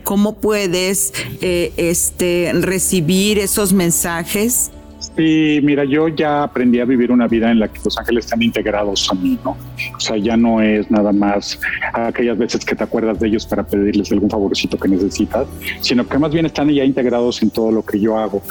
¿Cómo 0.04 0.36
puedes 0.36 1.12
eh, 1.40 1.72
este, 1.76 2.52
recibir 2.54 3.38
esos 3.38 3.72
mensajes? 3.72 4.70
Sí, 5.16 5.60
mira, 5.62 5.84
yo 5.84 6.08
ya 6.08 6.44
aprendí 6.44 6.80
a 6.80 6.84
vivir 6.84 7.10
una 7.10 7.26
vida 7.26 7.50
en 7.50 7.58
la 7.58 7.68
que 7.68 7.80
los 7.84 7.98
ángeles 7.98 8.26
están 8.26 8.42
integrados 8.42 9.10
a 9.10 9.14
mí, 9.14 9.38
¿no? 9.44 9.56
O 9.96 10.00
sea, 10.00 10.16
ya 10.16 10.36
no 10.36 10.60
es 10.60 10.90
nada 10.90 11.12
más 11.12 11.58
aquellas 11.92 12.38
veces 12.38 12.64
que 12.64 12.76
te 12.76 12.84
acuerdas 12.84 13.18
de 13.18 13.28
ellos 13.28 13.44
para 13.46 13.64
pedirles 13.64 14.12
algún 14.12 14.30
favorcito 14.30 14.78
que 14.78 14.88
necesitas, 14.88 15.46
sino 15.80 16.06
que 16.06 16.18
más 16.18 16.32
bien 16.32 16.46
están 16.46 16.68
ya 16.70 16.84
integrados 16.84 17.42
en 17.42 17.50
todo 17.50 17.72
lo 17.72 17.84
que 17.84 17.98
yo 17.98 18.16
hago 18.16 18.42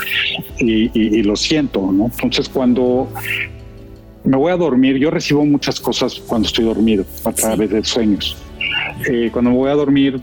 y, 0.59 0.91
y 0.93 1.23
lo 1.23 1.35
siento, 1.35 1.89
¿no? 1.91 2.05
Entonces, 2.05 2.49
cuando 2.49 3.07
me 4.27 4.35
voy 4.35 4.51
a 4.51 4.57
dormir, 4.57 4.97
yo 4.97 5.09
recibo 5.09 5.45
muchas 5.45 5.79
cosas 5.79 6.19
cuando 6.19 6.47
estoy 6.47 6.65
dormido 6.65 7.05
a 7.23 7.31
través 7.31 7.69
de 7.69 7.83
sueños. 7.85 8.35
Eh, 9.09 9.29
cuando 9.31 9.51
me 9.51 9.57
voy 9.57 9.69
a 9.69 9.73
dormir, 9.73 10.21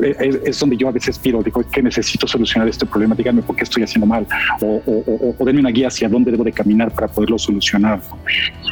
es, 0.00 0.58
donde 0.58 0.76
yo 0.76 0.88
a 0.88 0.92
veces 0.92 1.18
pido, 1.18 1.42
digo, 1.42 1.62
que 1.70 1.82
necesito 1.82 2.26
solucionar 2.26 2.68
este 2.68 2.86
problema, 2.86 3.14
díganme 3.14 3.42
por 3.42 3.56
qué 3.56 3.64
estoy 3.64 3.82
haciendo 3.82 4.06
mal, 4.06 4.26
o, 4.60 4.82
o, 5.38 5.44
denme 5.44 5.60
una 5.60 5.70
guía 5.70 5.88
hacia 5.88 6.08
dónde 6.08 6.30
debo 6.30 6.44
de 6.44 6.52
caminar 6.52 6.92
para 6.92 7.08
poderlo 7.08 7.38
solucionar. 7.38 8.00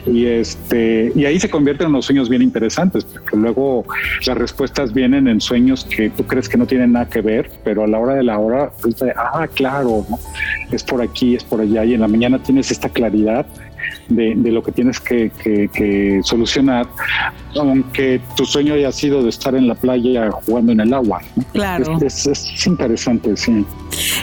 Y, 0.07 0.25
este, 0.25 1.13
y 1.15 1.25
ahí 1.25 1.39
se 1.39 1.51
convierten 1.51 1.87
en 1.87 1.95
unos 1.95 2.07
sueños 2.07 2.29
bien 2.29 2.43
interesantes, 2.43 3.05
porque 3.05 3.37
luego 3.37 3.85
las 4.27 4.37
respuestas 4.37 4.93
vienen 4.93 5.29
en 5.29 5.41
sueños 5.41 5.85
que 5.85 6.11
tú 6.11 6.25
crees 6.25 6.49
que 6.49 6.57
no 6.57 6.67
tienen 6.67 6.93
nada 6.93 7.09
que 7.09 7.21
ver, 7.21 7.51
pero 7.65 7.85
a 7.85 7.87
la 7.87 7.99
hora 7.99 8.15
de 8.15 8.23
la 8.23 8.39
hora, 8.39 8.71
pues, 8.81 8.97
ah, 9.17 9.47
claro, 9.55 10.07
es 10.71 10.83
por 10.83 11.03
aquí, 11.03 11.35
es 11.35 11.45
por 11.45 11.61
allá, 11.61 11.85
y 11.85 11.95
en 11.95 12.01
la 12.01 12.09
mañana 12.09 12.43
tienes 12.43 12.71
esta 12.71 12.89
claridad 12.89 13.47
de, 14.09 14.35
lo 14.51 14.63
que 14.63 14.73
tienes 14.73 15.01
que, 15.01 16.21
solucionar, 16.25 16.87
aunque 17.57 18.21
tu 18.37 18.45
sueño 18.45 18.75
haya 18.75 18.93
sido 18.93 19.23
de 19.23 19.31
estar 19.31 19.55
en 19.55 19.67
la 19.67 19.75
playa 19.75 20.31
jugando 20.31 20.73
en 20.73 20.81
el 20.81 20.95
agua. 20.95 21.21
Claro. 21.53 21.99
Es, 22.01 22.27
interesante, 22.67 23.37
sí. 23.37 23.65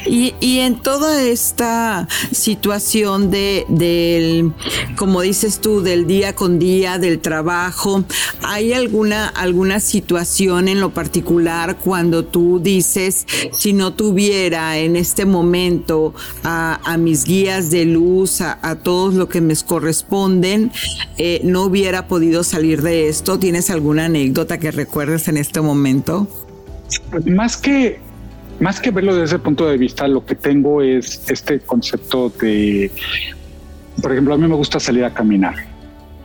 Y, 0.06 0.34
y, 0.40 0.60
en 0.60 0.82
toda 0.82 1.24
esta 1.24 2.08
situación 2.32 3.30
de 3.30 3.66
del, 3.68 4.54
como 4.96 5.22
dices 5.22 5.60
tú, 5.60 5.82
del 5.82 6.08
día 6.08 6.34
con 6.34 6.58
día, 6.58 6.98
del 6.98 7.20
trabajo, 7.20 8.04
¿hay 8.44 8.72
alguna, 8.72 9.28
alguna 9.28 9.80
situación 9.80 10.70
en 10.70 10.80
lo 10.80 10.92
particular 10.92 11.78
cuando 11.78 12.24
tú 12.24 12.60
dices, 12.60 13.28
si 13.52 13.74
no 13.74 13.94
tuviera 13.94 14.78
en 14.78 14.96
este 14.96 15.26
momento 15.26 16.14
a, 16.44 16.80
a 16.84 16.98
mis 16.98 17.26
guías 17.26 17.70
de 17.70 17.86
luz, 17.86 18.40
a, 18.42 18.58
a 18.62 18.76
todos 18.76 19.14
lo 19.14 19.28
que 19.28 19.42
me 19.42 19.56
corresponden, 19.66 20.72
eh, 21.18 21.42
no 21.44 21.64
hubiera 21.64 22.08
podido 22.08 22.44
salir 22.44 22.82
de 22.82 23.10
esto? 23.18 23.40
¿Tienes 23.40 23.72
alguna 23.72 24.06
anécdota 24.06 24.60
que 24.60 24.70
recuerdes 24.70 25.28
en 25.28 25.38
este 25.38 25.60
momento? 25.60 26.28
Más 27.26 27.58
que, 27.58 28.00
más 28.60 28.80
que 28.80 28.92
verlo 28.92 29.14
desde 29.14 29.26
ese 29.36 29.40
punto 29.40 29.66
de 29.66 29.76
vista, 29.76 30.08
lo 30.08 30.24
que 30.24 30.36
tengo 30.36 30.84
es 30.84 31.24
este 31.28 31.60
concepto 31.60 32.30
de, 32.40 32.92
por 34.04 34.12
ejemplo, 34.12 34.36
a 34.36 34.38
mí 34.38 34.48
me 34.48 34.54
gusta 34.54 34.80
salir 34.80 35.04
a 35.04 35.12
caminar. 35.12 35.56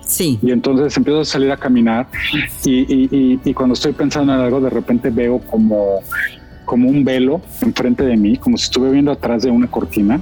Sí. 0.06 0.38
Y 0.42 0.50
entonces 0.50 0.94
empiezo 0.94 1.20
a 1.20 1.24
salir 1.24 1.50
a 1.50 1.56
caminar 1.56 2.08
y, 2.62 2.80
y, 2.80 3.40
y, 3.42 3.54
cuando 3.54 3.72
estoy 3.72 3.92
pensando 3.92 4.34
en 4.34 4.40
algo, 4.40 4.60
de 4.60 4.68
repente 4.68 5.08
veo 5.08 5.38
como 5.38 6.00
como 6.72 6.88
un 6.88 7.04
velo 7.04 7.42
enfrente 7.60 8.02
de 8.02 8.16
mí, 8.16 8.38
como 8.38 8.56
si 8.56 8.64
estuviera 8.64 8.94
viendo 8.94 9.12
atrás 9.12 9.42
de 9.42 9.50
una 9.50 9.66
cortina. 9.66 10.18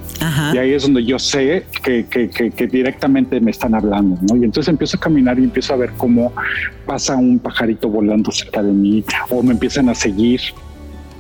Y 0.52 0.58
ahí 0.58 0.72
es 0.72 0.82
donde 0.82 1.04
yo 1.04 1.16
sé 1.16 1.64
que, 1.80 2.06
que, 2.06 2.66
directamente 2.66 3.40
me 3.40 3.52
están 3.52 3.72
hablando, 3.72 4.18
¿no? 4.28 4.36
Y 4.36 4.42
entonces 4.42 4.68
empiezo 4.68 4.96
a 4.96 5.00
caminar 5.00 5.38
y 5.38 5.44
empiezo 5.44 5.74
a 5.74 5.76
ver 5.76 5.92
cómo 5.96 6.32
pasa 6.86 7.14
un 7.14 7.38
pajarito 7.38 7.88
volando 7.88 8.32
cerca 8.32 8.64
de 8.64 8.72
mí 8.72 9.04
o 9.28 9.44
me 9.44 9.52
empiezan 9.52 9.90
a 9.90 9.94
seguir 9.94 10.40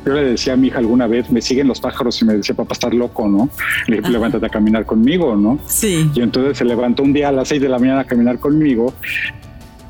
yo 0.04 0.14
le 0.14 0.24
decía 0.24 0.54
a 0.54 0.56
mi 0.56 0.68
hija 0.68 0.78
alguna 0.78 1.06
vez, 1.06 1.30
me 1.30 1.40
siguen 1.42 1.68
los 1.68 1.80
pájaros 1.80 2.20
y 2.22 2.24
me 2.24 2.32
decía, 2.34 2.56
papá, 2.56 2.72
estás 2.72 2.92
loco, 2.92 3.28
¿no? 3.28 3.50
Le 3.86 3.98
dije, 3.98 4.10
levántate 4.10 4.46
a 4.46 4.48
caminar 4.48 4.84
conmigo, 4.84 5.36
¿no? 5.36 5.60
Sí. 5.66 6.10
Y 6.12 6.22
entonces 6.22 6.58
se 6.58 6.64
levantó 6.64 7.04
un 7.04 7.12
día 7.12 7.28
a 7.28 7.32
las 7.32 7.46
seis 7.46 7.60
de 7.60 7.68
la 7.68 7.78
mañana 7.78 8.00
a 8.00 8.04
caminar 8.04 8.40
conmigo 8.40 8.94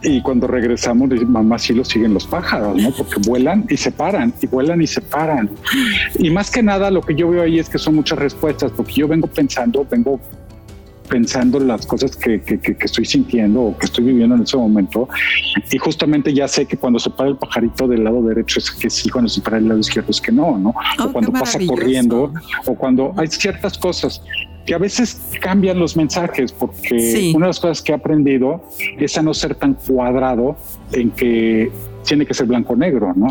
y 0.02 0.23
cuando 0.23 0.47
regresamos, 0.47 1.11
mamá, 1.26 1.59
sí 1.59 1.75
lo 1.75 1.85
siguen 1.85 2.14
los 2.14 2.26
pájaros, 2.26 2.76
¿no? 2.80 2.90
Porque 2.92 3.21
vuelan 3.26 3.66
y 3.69 3.76
se 3.76 3.92
paran, 3.92 4.33
y 4.40 4.47
vuelan 4.47 4.80
y 4.83 4.87
se 4.87 5.00
paran. 5.00 5.50
Y 6.19 6.30
más 6.30 6.50
que 6.50 6.62
nada, 6.62 6.90
lo 6.90 7.00
que 7.02 7.14
yo 7.14 7.30
veo 7.30 7.42
ahí 7.42 7.59
es 7.59 7.69
que 7.69 7.78
son 7.78 7.97
muchas 7.97 8.19
respuestas, 8.19 8.73
porque 8.73 8.95
yo 8.95 9.09
vengo 9.09 9.26
pensando, 9.26 9.87
vengo 9.88 10.21
pensando 11.11 11.59
las 11.59 11.85
cosas 11.85 12.16
que, 12.16 12.40
que, 12.40 12.76
estoy 12.80 13.04
sintiendo 13.04 13.61
o 13.61 13.76
que 13.76 13.87
estoy 13.87 14.04
viviendo 14.04 14.37
en 14.37 14.42
ese 14.42 14.57
momento. 14.57 15.09
Y 15.71 15.76
justamente 15.76 16.33
ya 16.33 16.47
sé 16.49 16.66
que 16.66 16.76
cuando 16.76 16.99
se 16.99 17.11
para 17.11 17.28
el 17.28 17.37
pajarito 17.37 17.88
del 17.88 18.04
lado 18.04 18.23
derecho 18.23 18.61
es 18.61 18.71
que 18.71 18.88
sí, 18.88 19.11
cuando 19.11 19.28
se 19.28 19.40
para 19.40 19.59
el 19.59 19.69
lado 19.69 19.80
izquierdo 19.80 20.11
es 20.11 20.21
que 20.21 20.33
no, 20.33 20.57
¿no? 20.57 20.71
o 20.71 21.04
oh, 21.04 21.12
cuando 21.12 21.33
pasa 21.33 21.59
corriendo, 21.66 22.33
o 22.64 22.75
cuando 22.75 23.12
hay 23.16 23.26
ciertas 23.26 23.76
cosas 23.76 24.23
que 24.67 24.75
a 24.75 24.79
veces 24.79 25.21
cambian 25.40 25.79
los 25.79 25.97
mensajes, 25.97 26.52
porque 26.52 27.33
una 27.35 27.47
de 27.47 27.50
las 27.50 27.61
cosas 27.61 27.83
que 27.83 27.93
he 27.93 27.95
aprendido 27.95 28.62
es 28.99 29.17
a 29.19 29.23
no 29.23 29.35
ser 29.35 29.55
tan 29.55 29.75
cuadrado 29.75 30.57
en 30.93 31.11
que 31.11 31.71
tiene 32.05 32.25
que 32.25 32.35
ser 32.35 32.47
blanco 32.47 32.75
negro, 32.76 33.12
¿no? 33.14 33.29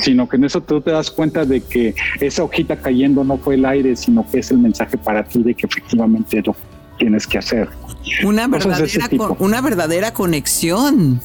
Sino 0.00 0.28
que 0.28 0.36
en 0.36 0.44
eso 0.44 0.60
tú 0.60 0.80
te 0.80 0.90
das 0.90 1.10
cuenta 1.10 1.44
de 1.44 1.60
que 1.60 1.94
esa 2.20 2.44
hojita 2.44 2.76
cayendo 2.76 3.24
no 3.24 3.36
fue 3.36 3.54
el 3.54 3.64
aire, 3.64 3.96
sino 3.96 4.24
que 4.30 4.38
es 4.40 4.50
el 4.50 4.58
mensaje 4.58 4.96
para 4.96 5.24
ti 5.24 5.42
de 5.42 5.54
que 5.54 5.66
efectivamente 5.66 6.40
lo 6.44 6.54
tienes 7.02 7.26
que 7.26 7.38
hacer. 7.38 7.68
Una 8.24 8.46
verdadera, 8.46 9.08
una 9.38 9.60
verdadera 9.60 10.12
conexión. 10.12 11.20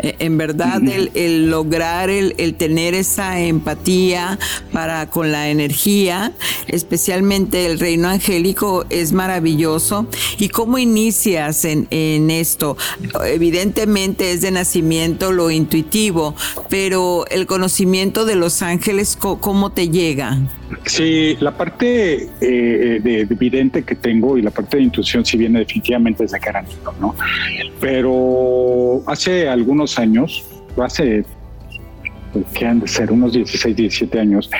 Eh, 0.00 0.16
en 0.18 0.36
verdad, 0.36 0.82
el, 0.82 1.50
lograr 1.50 2.10
el, 2.10 2.54
tener 2.54 2.94
esa 2.94 3.40
empatía 3.40 4.38
para 4.72 5.08
con 5.08 5.32
la 5.32 5.48
energía, 5.48 6.32
especialmente 6.68 7.64
el 7.64 7.78
reino 7.78 8.08
angélico, 8.08 8.84
es 8.90 9.12
maravilloso. 9.12 10.06
¿Y 10.38 10.50
cómo 10.50 10.76
inicias 10.76 11.64
en, 11.64 11.86
en 11.90 12.30
esto? 12.30 12.76
Evidentemente 13.24 14.32
es 14.32 14.42
de 14.42 14.50
nacimiento 14.50 15.32
lo 15.32 15.50
intuitivo, 15.50 16.34
pero 16.68 17.24
el 17.30 17.46
conocimiento 17.46 18.26
de 18.26 18.34
los 18.34 18.60
ángeles, 18.60 19.16
¿cómo 19.16 19.70
te 19.70 19.88
llega? 19.88 20.38
Sí, 20.86 21.36
la 21.40 21.52
parte 21.52 22.28
eh, 22.40 23.00
de, 23.02 23.20
evidente 23.20 23.82
que 23.82 23.94
tengo 23.94 24.36
y 24.36 24.42
la 24.42 24.50
parte 24.50 24.76
de 24.76 24.84
intuición 24.84 25.24
si 25.24 25.36
viene 25.36 25.60
definitivamente 25.60 26.24
desde 26.24 26.38
niño, 26.38 26.92
¿no? 27.00 27.14
Pero 27.80 29.02
hace 29.06 29.48
algunos 29.48 29.98
años, 29.98 30.44
hace 30.76 31.24
que 32.54 32.66
han 32.66 32.80
de 32.80 32.88
ser 32.88 33.12
unos 33.12 33.34
16, 33.34 33.76
17 33.76 34.18
años, 34.18 34.50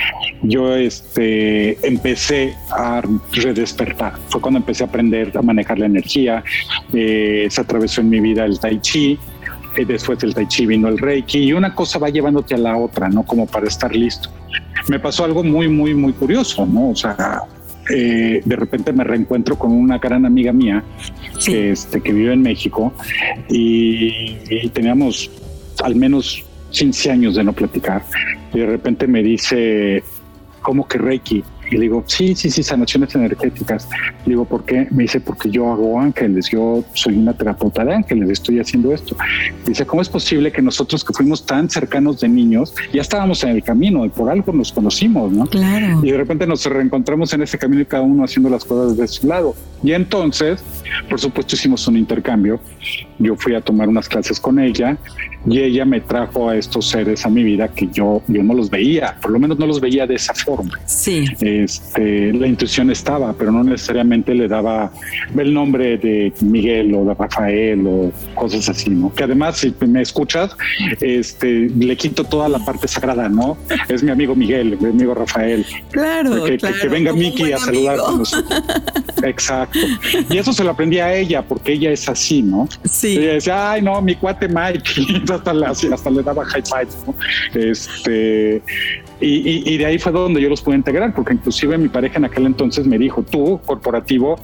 yo 0.43 0.75
este, 0.75 1.77
empecé 1.87 2.55
a 2.71 3.01
redespertar. 3.31 4.13
Fue 4.29 4.39
cuando 4.39 4.59
empecé 4.59 4.83
a 4.83 4.87
aprender 4.87 5.31
a 5.35 5.41
manejar 5.41 5.79
la 5.79 5.87
energía. 5.87 6.43
Eh, 6.93 7.47
se 7.49 7.61
atravesó 7.61 8.01
en 8.01 8.09
mi 8.09 8.19
vida 8.19 8.45
el 8.45 8.59
tai 8.59 8.79
chi. 8.79 9.17
Y 9.75 9.85
después 9.85 10.19
del 10.19 10.35
tai 10.35 10.47
chi 10.47 10.67
vino 10.67 10.87
el 10.87 10.99
reiki 10.99 11.39
y 11.39 11.53
una 11.53 11.73
cosa 11.73 11.97
va 11.97 12.09
llevándote 12.09 12.53
a 12.53 12.59
la 12.59 12.77
otra, 12.77 13.09
¿no? 13.09 13.23
Como 13.23 13.47
para 13.47 13.67
estar 13.67 13.95
listo 13.95 14.29
me 14.87 14.99
pasó 14.99 15.25
algo 15.25 15.43
muy, 15.43 15.67
muy, 15.67 15.93
muy 15.93 16.13
curioso, 16.13 16.65
¿no? 16.65 16.89
O 16.89 16.95
sea, 16.95 17.43
eh, 17.89 18.41
de 18.43 18.55
repente 18.55 18.93
me 18.93 19.03
reencuentro 19.03 19.57
con 19.57 19.71
una 19.71 19.97
gran 19.97 20.25
amiga 20.25 20.53
mía 20.53 20.83
que, 21.45 21.71
este, 21.71 22.01
que 22.01 22.13
vive 22.13 22.33
en 22.33 22.41
México 22.41 22.93
y, 23.49 24.69
teníamos 24.73 25.29
al 25.83 25.95
menos 25.95 26.43
15 26.71 27.11
años 27.11 27.35
de 27.35 27.43
no 27.43 27.53
platicar. 27.53 28.03
Y 28.53 28.59
de 28.59 28.65
repente 28.65 29.07
me 29.07 29.21
dice, 29.21 30.03
¿cómo 30.61 30.87
que 30.87 30.97
Reiki? 30.97 31.43
Y 31.71 31.75
le 31.75 31.81
digo, 31.81 32.03
sí, 32.07 32.35
sí, 32.35 32.49
sí, 32.49 32.63
sanaciones 32.63 33.13
energéticas. 33.15 33.87
Le 34.25 34.31
digo, 34.31 34.45
¿por 34.45 34.65
qué? 34.65 34.87
Me 34.91 35.03
dice, 35.03 35.19
porque 35.19 35.49
yo 35.49 35.71
hago 35.71 35.99
ángeles, 35.99 36.49
yo 36.49 36.83
soy 36.93 37.17
una 37.17 37.33
terapeuta 37.33 37.83
de 37.83 37.93
ángeles, 37.93 38.29
estoy 38.29 38.59
haciendo 38.59 38.93
esto. 38.93 39.15
Dice, 39.65 39.85
¿cómo 39.85 40.01
es 40.01 40.09
posible 40.09 40.51
que 40.51 40.61
nosotros 40.61 41.03
que 41.03 41.13
fuimos 41.13 41.45
tan 41.45 41.69
cercanos 41.69 42.19
de 42.19 42.29
niños, 42.29 42.73
ya 42.93 43.01
estábamos 43.01 43.43
en 43.43 43.49
el 43.49 43.63
camino 43.63 44.05
y 44.05 44.09
por 44.09 44.29
algo 44.29 44.53
nos 44.53 44.71
conocimos, 44.71 45.31
¿no? 45.31 45.45
Claro. 45.45 46.01
Y 46.03 46.11
de 46.11 46.17
repente 46.17 46.47
nos 46.47 46.65
reencontramos 46.65 47.33
en 47.33 47.41
ese 47.41 47.57
camino 47.57 47.81
y 47.81 47.85
cada 47.85 48.03
uno 48.03 48.23
haciendo 48.23 48.49
las 48.49 48.65
cosas 48.65 48.97
de 48.97 49.07
su 49.07 49.27
lado. 49.27 49.55
Y 49.83 49.91
entonces, 49.93 50.63
por 51.09 51.19
supuesto, 51.19 51.55
hicimos 51.55 51.87
un 51.87 51.97
intercambio. 51.97 52.59
Yo 53.19 53.35
fui 53.35 53.55
a 53.55 53.61
tomar 53.61 53.89
unas 53.89 54.07
clases 54.07 54.39
con 54.39 54.59
ella 54.59 54.97
y 55.45 55.59
ella 55.59 55.85
me 55.85 55.99
trajo 56.01 56.49
a 56.49 56.57
estos 56.57 56.89
seres 56.89 57.25
a 57.25 57.29
mi 57.29 57.43
vida 57.43 57.67
que 57.67 57.87
yo, 57.91 58.21
yo 58.27 58.43
no 58.43 58.53
los 58.53 58.69
veía, 58.69 59.17
por 59.21 59.31
lo 59.31 59.39
menos 59.39 59.59
no 59.59 59.67
los 59.67 59.81
veía 59.81 60.07
de 60.07 60.15
esa 60.15 60.33
forma. 60.33 60.79
Sí. 60.85 61.25
Este, 61.61 62.33
la 62.33 62.47
intuición 62.47 62.89
estaba, 62.89 63.33
pero 63.33 63.51
no 63.51 63.63
necesariamente 63.63 64.33
le 64.33 64.47
daba 64.47 64.91
el 65.37 65.53
nombre 65.53 65.97
de 65.97 66.33
Miguel 66.41 66.93
o 66.95 67.05
de 67.05 67.13
Rafael 67.13 67.85
o 67.85 68.11
cosas 68.35 68.69
así, 68.69 68.89
¿no? 68.89 69.13
Que 69.13 69.23
además, 69.23 69.57
si 69.57 69.73
me 69.85 70.01
escuchas, 70.01 70.55
este, 71.01 71.69
le 71.69 71.95
quito 71.95 72.23
toda 72.23 72.49
la 72.49 72.59
parte 72.59 72.87
sagrada, 72.87 73.29
¿no? 73.29 73.57
Es 73.87 74.03
mi 74.03 74.11
amigo 74.11 74.35
Miguel, 74.35 74.77
mi 74.79 74.89
amigo 74.89 75.13
Rafael. 75.13 75.65
Claro, 75.91 76.45
que, 76.45 76.57
claro, 76.57 76.75
que, 76.81 76.87
venga 76.87 77.13
Miki 77.13 77.51
a 77.51 77.57
saludarnos. 77.57 78.33
Exacto. 79.23 79.79
Y 80.29 80.37
eso 80.37 80.53
se 80.53 80.63
lo 80.63 80.71
aprendí 80.71 80.99
a 80.99 81.13
ella, 81.13 81.41
porque 81.41 81.73
ella 81.73 81.91
es 81.91 82.07
así, 82.09 82.41
¿no? 82.41 82.67
Sí. 82.89 83.17
ella 83.17 83.33
decía, 83.33 83.71
ay, 83.71 83.81
no, 83.81 84.01
mi 84.01 84.15
cuate 84.15 84.47
Mike, 84.47 84.83
hasta, 85.33 85.53
le, 85.53 85.65
hasta 85.65 86.09
le 86.09 86.23
daba 86.23 86.45
high 86.45 86.63
five, 86.63 86.87
¿no? 87.05 87.15
Este, 87.53 88.61
y, 89.19 89.77
de 89.77 89.85
ahí 89.85 89.99
fue 89.99 90.11
donde 90.11 90.41
yo 90.41 90.49
los 90.49 90.61
pude 90.61 90.75
integrar, 90.75 91.13
porque 91.13 91.33
inclusive 91.33 91.77
mi 91.77 91.89
pareja 91.89 92.17
en 92.17 92.25
aquel 92.25 92.45
entonces 92.45 92.85
me 92.85 92.97
dijo, 92.97 93.23
tú, 93.23 93.59
corporativo, 93.65 94.39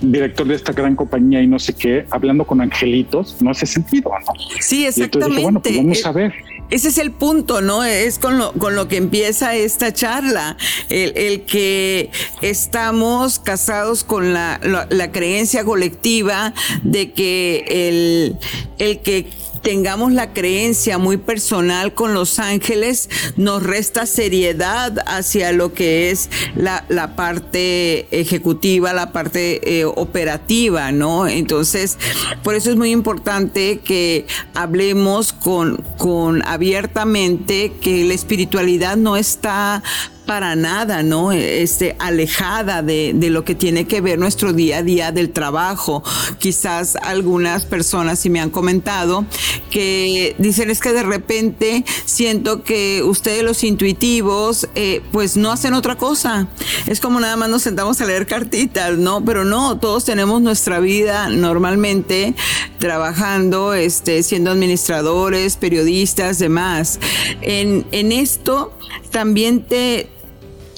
director 0.00 0.46
de 0.46 0.54
esta 0.54 0.72
gran 0.72 0.96
compañía 0.96 1.42
y 1.42 1.46
no 1.46 1.58
sé 1.58 1.74
qué, 1.74 2.06
hablando 2.10 2.44
con 2.44 2.60
angelitos, 2.60 3.36
no 3.40 3.50
hace 3.50 3.66
sentido, 3.66 4.10
¿no? 4.10 4.32
Sí, 4.60 4.86
exactamente. 4.86 5.42
bueno, 5.42 5.60
pues 5.60 5.76
vamos 5.76 6.06
a 6.06 6.12
ver. 6.12 6.32
Ese 6.70 6.88
es 6.88 6.98
el 6.98 7.10
punto, 7.10 7.60
¿no? 7.60 7.82
Es 7.82 8.20
con 8.20 8.38
lo, 8.38 8.52
con 8.52 8.76
lo 8.76 8.86
que 8.86 8.96
empieza 8.96 9.56
esta 9.56 9.92
charla, 9.92 10.56
el, 10.88 11.42
que 11.42 12.10
estamos 12.42 13.40
casados 13.40 14.04
con 14.04 14.32
la, 14.32 14.60
la, 14.88 15.10
creencia 15.10 15.64
colectiva 15.64 16.54
de 16.84 17.10
que 17.10 17.64
el, 17.66 18.36
el 18.78 19.00
que 19.00 19.26
tengamos 19.62 20.12
la 20.12 20.32
creencia 20.32 20.98
muy 20.98 21.16
personal 21.16 21.94
con 21.94 22.14
los 22.14 22.38
ángeles, 22.38 23.08
nos 23.36 23.62
resta 23.62 24.06
seriedad 24.06 24.98
hacia 25.06 25.52
lo 25.52 25.72
que 25.72 26.10
es 26.10 26.30
la, 26.56 27.14
parte 27.16 28.06
ejecutiva, 28.10 28.92
la 28.92 29.12
parte 29.12 29.80
eh, 29.80 29.84
operativa, 29.84 30.92
¿no? 30.92 31.26
Entonces, 31.26 31.98
por 32.42 32.54
eso 32.54 32.70
es 32.70 32.76
muy 32.76 32.90
importante 32.90 33.78
que 33.78 34.26
hablemos 34.54 35.32
con, 35.32 35.82
con 35.98 36.46
abiertamente 36.46 37.72
que 37.80 38.04
la 38.04 38.14
espiritualidad 38.14 38.96
no 38.96 39.16
está 39.16 39.82
para 40.30 40.54
nada, 40.54 41.02
¿no? 41.02 41.32
Este, 41.32 41.96
alejada 41.98 42.82
de, 42.82 43.10
de, 43.16 43.30
lo 43.30 43.44
que 43.44 43.56
tiene 43.56 43.88
que 43.88 44.00
ver 44.00 44.16
nuestro 44.16 44.52
día 44.52 44.78
a 44.78 44.82
día 44.84 45.10
del 45.10 45.30
trabajo. 45.30 46.04
Quizás 46.38 46.94
algunas 46.94 47.64
personas 47.64 48.20
sí 48.20 48.30
me 48.30 48.38
han 48.38 48.50
comentado 48.50 49.24
que 49.70 50.36
dicen 50.38 50.70
es 50.70 50.78
que 50.78 50.92
de 50.92 51.02
repente 51.02 51.84
siento 52.04 52.62
que 52.62 53.02
ustedes 53.02 53.42
los 53.42 53.64
intuitivos 53.64 54.68
eh, 54.76 55.02
pues 55.10 55.36
no 55.36 55.50
hacen 55.50 55.74
otra 55.74 55.96
cosa. 55.96 56.46
Es 56.86 57.00
como 57.00 57.18
nada 57.18 57.34
más 57.34 57.48
nos 57.48 57.62
sentamos 57.62 58.00
a 58.00 58.06
leer 58.06 58.28
cartitas, 58.28 58.98
¿no? 58.98 59.24
Pero 59.24 59.44
no, 59.44 59.80
todos 59.80 60.04
tenemos 60.04 60.40
nuestra 60.40 60.78
vida 60.78 61.28
normalmente 61.28 62.36
trabajando, 62.78 63.74
este, 63.74 64.22
siendo 64.22 64.52
administradores, 64.52 65.56
periodistas, 65.56 66.38
demás. 66.38 67.00
En, 67.40 67.84
en 67.90 68.12
esto 68.12 68.72
también 69.10 69.64
te, 69.64 70.08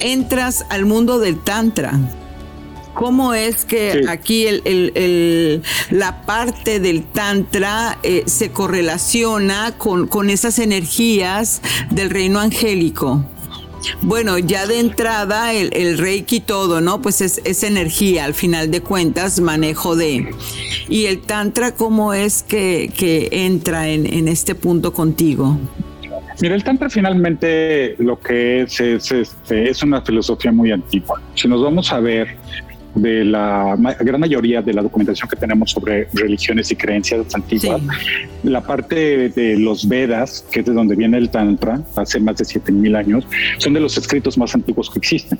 entras 0.03 0.65
al 0.69 0.85
mundo 0.85 1.19
del 1.19 1.39
Tantra. 1.39 1.99
¿Cómo 2.93 3.33
es 3.33 3.65
que 3.65 4.05
aquí 4.07 4.45
la 5.89 6.21
parte 6.25 6.79
del 6.79 7.03
Tantra 7.03 7.97
eh, 8.03 8.23
se 8.27 8.51
correlaciona 8.51 9.73
con, 9.77 10.07
con 10.07 10.29
esas 10.29 10.59
energías 10.59 11.61
del 11.89 12.11
reino 12.11 12.39
angélico? 12.39 13.25
Bueno, 14.01 14.37
ya 14.37 14.65
de 14.67 14.79
entrada 14.79 15.53
el, 15.53 15.71
el, 15.73 15.97
reiki 15.97 16.39
todo, 16.39 16.81
¿no? 16.81 17.01
Pues 17.01 17.21
es, 17.21 17.41
es, 17.43 17.63
energía, 17.63 18.25
al 18.25 18.33
final 18.33 18.71
de 18.71 18.81
cuentas, 18.81 19.39
manejo 19.41 19.95
de. 19.95 20.33
¿Y 20.87 21.05
el 21.05 21.21
tantra 21.21 21.75
cómo 21.75 22.13
es 22.13 22.43
que, 22.43 22.91
que 22.95 23.29
entra 23.31 23.89
en, 23.89 24.05
en, 24.05 24.27
este 24.27 24.55
punto 24.55 24.93
contigo? 24.93 25.57
Mira, 26.41 26.55
el 26.55 26.63
Tantra 26.63 26.89
finalmente 26.89 27.95
lo 27.99 28.19
que 28.19 28.61
es 28.61 28.79
es, 28.79 29.11
este, 29.11 29.69
es 29.69 29.83
una 29.83 30.01
filosofía 30.01 30.51
muy 30.51 30.71
antigua. 30.71 31.21
Si 31.35 31.47
nos 31.47 31.61
vamos 31.63 31.91
a 31.91 31.99
ver 31.99 32.35
de 32.95 33.25
la 33.25 33.75
gran 34.01 34.21
mayoría 34.21 34.61
de 34.61 34.71
la 34.73 34.83
documentación 34.83 35.27
que 35.27 35.35
tenemos 35.35 35.71
sobre 35.71 36.07
religiones 36.13 36.69
y 36.71 36.75
creencias 36.75 37.33
antiguas, 37.33 37.81
la 38.43 38.61
parte 38.61 39.29
de 39.29 39.57
los 39.57 39.87
Vedas, 39.87 40.45
que 40.51 40.59
es 40.59 40.65
de 40.65 40.73
donde 40.73 40.95
viene 40.95 41.17
el 41.17 41.29
Tantra, 41.29 41.81
hace 41.95 42.19
más 42.19 42.37
de 42.37 42.45
7000 42.45 42.95
años, 42.95 43.25
son 43.57 43.73
de 43.73 43.79
los 43.79 43.97
escritos 43.97 44.37
más 44.37 44.53
antiguos 44.53 44.89
que 44.89 44.99
existen. 44.99 45.39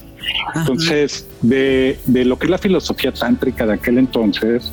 Entonces, 0.55 1.27
de, 1.41 1.99
de, 2.05 2.25
lo 2.25 2.39
que 2.39 2.47
es 2.47 2.51
la 2.51 2.57
filosofía 2.57 3.11
tántrica 3.11 3.65
de 3.65 3.73
aquel 3.73 3.99
entonces, 3.99 4.71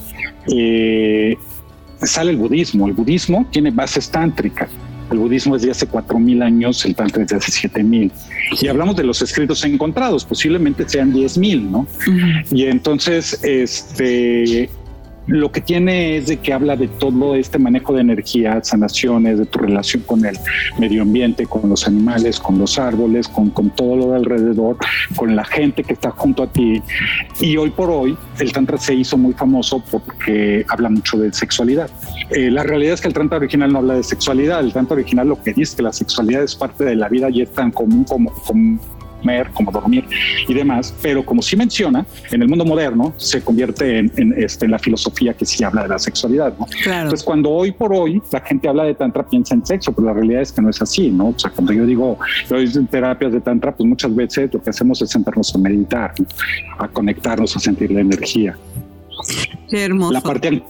eh, 0.54 1.36
sale 2.02 2.30
el 2.30 2.36
budismo. 2.36 2.86
El 2.86 2.94
budismo 2.94 3.46
tiene 3.50 3.70
bases 3.70 4.10
tántricas. 4.10 4.70
El 5.10 5.18
budismo 5.18 5.56
es 5.56 5.62
de 5.62 5.70
hace 5.70 5.88
4.000 5.88 6.42
años, 6.44 6.84
el 6.84 6.94
tantra 6.94 7.22
es 7.22 7.28
de 7.28 7.36
hace 7.36 7.68
7.000. 7.68 8.10
Y 8.60 8.68
hablamos 8.68 8.96
de 8.96 9.04
los 9.04 9.20
escritos 9.22 9.64
encontrados, 9.64 10.24
posiblemente 10.24 10.88
sean 10.88 11.12
10.000, 11.12 11.70
¿no? 11.70 11.86
Y 12.50 12.64
entonces, 12.66 13.40
este, 13.42 14.70
lo 15.26 15.52
que 15.52 15.60
tiene 15.60 16.16
es 16.16 16.26
de 16.26 16.38
que 16.38 16.52
habla 16.52 16.76
de 16.76 16.88
todo 16.88 17.34
este 17.34 17.58
manejo 17.58 17.94
de 17.94 18.00
energía, 18.00 18.60
sanaciones, 18.62 19.38
de 19.38 19.46
tu 19.46 19.58
relación 19.58 20.02
con 20.02 20.24
el 20.24 20.36
medio 20.78 21.02
ambiente, 21.02 21.46
con 21.46 21.68
los 21.68 21.86
animales, 21.86 22.40
con 22.40 22.58
los 22.58 22.78
árboles, 22.78 23.28
con, 23.28 23.50
con 23.50 23.70
todo 23.70 23.96
lo 23.96 24.06
de 24.10 24.16
alrededor, 24.16 24.76
con 25.16 25.36
la 25.36 25.44
gente 25.44 25.84
que 25.84 25.92
está 25.92 26.10
junto 26.10 26.42
a 26.42 26.46
ti. 26.46 26.82
Y 27.40 27.56
hoy 27.56 27.70
por 27.70 27.90
hoy 27.90 28.16
el 28.38 28.52
Tantra 28.52 28.78
se 28.78 28.94
hizo 28.94 29.16
muy 29.16 29.32
famoso 29.34 29.82
porque 29.90 30.64
habla 30.68 30.88
mucho 30.88 31.18
de 31.18 31.32
sexualidad. 31.32 31.90
Eh, 32.30 32.50
la 32.50 32.62
realidad 32.62 32.94
es 32.94 33.00
que 33.00 33.08
el 33.08 33.14
Tantra 33.14 33.38
original 33.38 33.72
no 33.72 33.78
habla 33.78 33.94
de 33.94 34.02
sexualidad. 34.02 34.60
El 34.60 34.72
Tantra 34.72 34.94
original 34.94 35.28
lo 35.28 35.42
que 35.42 35.52
dice 35.52 35.62
es 35.62 35.74
que 35.76 35.82
la 35.82 35.92
sexualidad 35.92 36.42
es 36.42 36.54
parte 36.54 36.84
de 36.84 36.96
la 36.96 37.08
vida 37.08 37.30
y 37.30 37.42
es 37.42 37.52
tan 37.52 37.70
común 37.70 38.04
como, 38.04 38.32
como 38.32 38.78
comer, 39.20 39.50
como 39.52 39.70
dormir 39.70 40.04
y 40.48 40.54
demás, 40.54 40.94
pero 41.02 41.24
como 41.24 41.42
sí 41.42 41.56
menciona, 41.56 42.04
en 42.30 42.42
el 42.42 42.48
mundo 42.48 42.64
moderno 42.64 43.12
se 43.16 43.42
convierte 43.42 43.98
en, 43.98 44.34
este, 44.36 44.64
en 44.64 44.70
la 44.72 44.78
filosofía 44.78 45.34
que 45.34 45.44
sí 45.44 45.62
habla 45.64 45.82
de 45.82 45.88
la 45.88 45.98
sexualidad. 45.98 46.54
¿no? 46.58 46.66
Entonces, 46.84 47.22
cuando 47.22 47.50
hoy 47.50 47.72
por 47.72 47.92
hoy 47.92 48.20
la 48.32 48.40
gente 48.40 48.68
habla 48.68 48.84
de 48.84 48.94
tantra, 48.94 49.26
piensa 49.26 49.54
en 49.54 49.64
sexo, 49.64 49.92
pero 49.92 50.08
la 50.08 50.14
realidad 50.14 50.42
es 50.42 50.52
que 50.52 50.62
no 50.62 50.70
es 50.70 50.80
así, 50.80 51.10
¿no? 51.10 51.28
O 51.28 51.38
sea, 51.38 51.50
cuando 51.50 51.72
yo 51.72 51.86
digo, 51.86 52.18
yo 52.48 52.56
en 52.56 52.86
terapias 52.86 53.32
de 53.32 53.40
tantra, 53.40 53.74
pues 53.74 53.88
muchas 53.88 54.14
veces 54.14 54.52
lo 54.52 54.62
que 54.62 54.70
hacemos 54.70 55.00
es 55.02 55.10
sentarnos 55.10 55.54
a 55.54 55.58
meditar, 55.58 56.14
a 56.78 56.88
conectarnos, 56.88 57.56
a 57.56 57.60
sentir 57.60 57.90
la 57.90 58.00
energía. 58.00 58.56
Qué 59.68 59.84
hermoso. 59.84 60.12
La 60.12 60.20
parte 60.20 60.62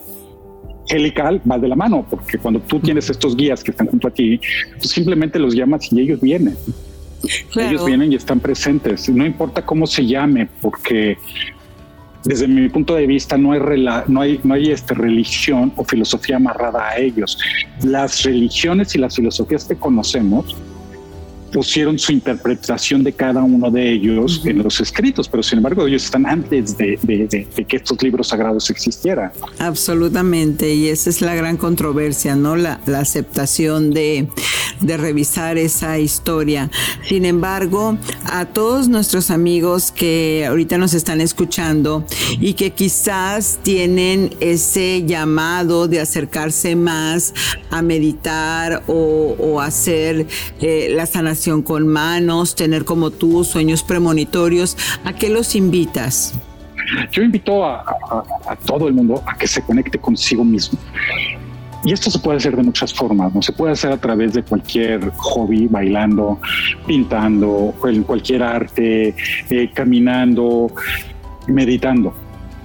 angelical 0.90 1.40
va 1.50 1.58
de 1.58 1.68
la 1.68 1.76
mano, 1.76 2.04
porque 2.08 2.38
cuando 2.38 2.60
tú 2.60 2.80
tienes 2.80 3.08
estos 3.10 3.36
guías 3.36 3.62
que 3.62 3.70
están 3.70 3.86
junto 3.86 4.08
a 4.08 4.10
ti, 4.10 4.40
tú 4.80 4.88
simplemente 4.88 5.38
los 5.38 5.54
llamas 5.54 5.92
y 5.92 6.00
ellos 6.00 6.20
vienen. 6.20 6.56
Ellos 7.56 7.84
vienen 7.84 8.12
y 8.12 8.16
están 8.16 8.40
presentes, 8.40 9.08
no 9.08 9.26
importa 9.26 9.64
cómo 9.64 9.86
se 9.86 10.06
llame, 10.06 10.48
porque 10.60 11.18
desde 12.24 12.46
mi 12.46 12.68
punto 12.68 12.94
de 12.94 13.06
vista 13.06 13.36
no 13.38 13.52
hay, 13.52 13.60
no 14.08 14.20
hay, 14.20 14.40
no 14.42 14.54
hay 14.54 14.70
este, 14.70 14.94
religión 14.94 15.72
o 15.76 15.84
filosofía 15.84 16.36
amarrada 16.36 16.88
a 16.88 16.98
ellos. 16.98 17.38
Las 17.82 18.22
religiones 18.24 18.94
y 18.94 18.98
las 18.98 19.16
filosofías 19.16 19.64
que 19.64 19.76
conocemos 19.76 20.56
pusieron 21.52 21.98
su 21.98 22.12
interpretación 22.12 23.02
de 23.02 23.12
cada 23.12 23.42
uno 23.42 23.70
de 23.70 23.92
ellos 23.92 24.42
en 24.44 24.62
los 24.62 24.80
escritos, 24.80 25.28
pero 25.28 25.42
sin 25.42 25.58
embargo 25.58 25.86
ellos 25.86 26.04
están 26.04 26.26
antes 26.26 26.76
de, 26.76 26.98
que 27.68 27.76
estos 27.76 28.02
libros 28.02 28.28
sagrados 28.28 28.70
existieran. 28.70 29.32
Absolutamente, 29.58 30.74
y 30.74 30.88
esa 30.88 31.10
es 31.10 31.20
la 31.20 31.34
gran 31.34 31.56
controversia, 31.56 32.36
¿no? 32.36 32.56
La, 32.56 32.80
la 32.86 33.00
aceptación 33.00 33.90
de, 33.90 34.28
de 34.80 34.96
revisar 34.96 35.58
esa 35.58 35.98
historia. 35.98 36.70
Sin 37.08 37.24
embargo, 37.24 37.98
a 38.24 38.46
todos 38.46 38.88
nuestros 38.88 39.30
amigos 39.30 39.90
que 39.90 40.44
ahorita 40.46 40.78
nos 40.78 40.94
están 40.94 41.20
escuchando 41.20 42.04
y 42.40 42.54
que 42.54 42.70
quizás 42.70 43.58
tienen 43.62 44.34
ese 44.40 45.04
llamado 45.04 45.88
de 45.88 46.00
acercarse 46.00 46.76
más 46.76 47.34
a 47.70 47.82
meditar 47.82 48.82
o, 48.86 49.60
hacer 49.60 50.26
eh, 50.60 50.88
la 50.90 51.04
sanación 51.04 51.39
con 51.62 51.88
manos, 51.88 52.54
tener 52.54 52.84
como 52.84 53.10
tú 53.10 53.44
sueños 53.44 53.82
premonitorios, 53.82 54.76
¿a 55.04 55.14
qué 55.14 55.30
los 55.30 55.54
invitas? 55.54 56.34
Yo 57.12 57.22
invito 57.22 57.64
a, 57.64 57.84
todo 58.66 58.88
el 58.88 58.94
mundo 58.94 59.22
a 59.26 59.36
que 59.36 59.46
se 59.46 59.62
conecte 59.62 59.98
consigo 59.98 60.44
mismo. 60.44 60.78
Y 61.84 61.92
esto 61.92 62.10
se 62.10 62.18
puede 62.18 62.36
hacer 62.36 62.56
de 62.56 62.62
muchas 62.62 62.92
formas, 62.92 63.34
¿no? 63.34 63.40
Se 63.40 63.52
puede 63.52 63.72
hacer 63.72 63.90
a 63.90 63.96
través 63.96 64.34
de 64.34 64.42
cualquier 64.42 65.10
hobby, 65.16 65.66
bailando, 65.66 66.38
pintando, 66.86 67.74
cualquier 68.06 68.42
arte, 68.42 69.14
eh, 69.48 69.70
caminando, 69.72 70.70
meditando 71.46 72.14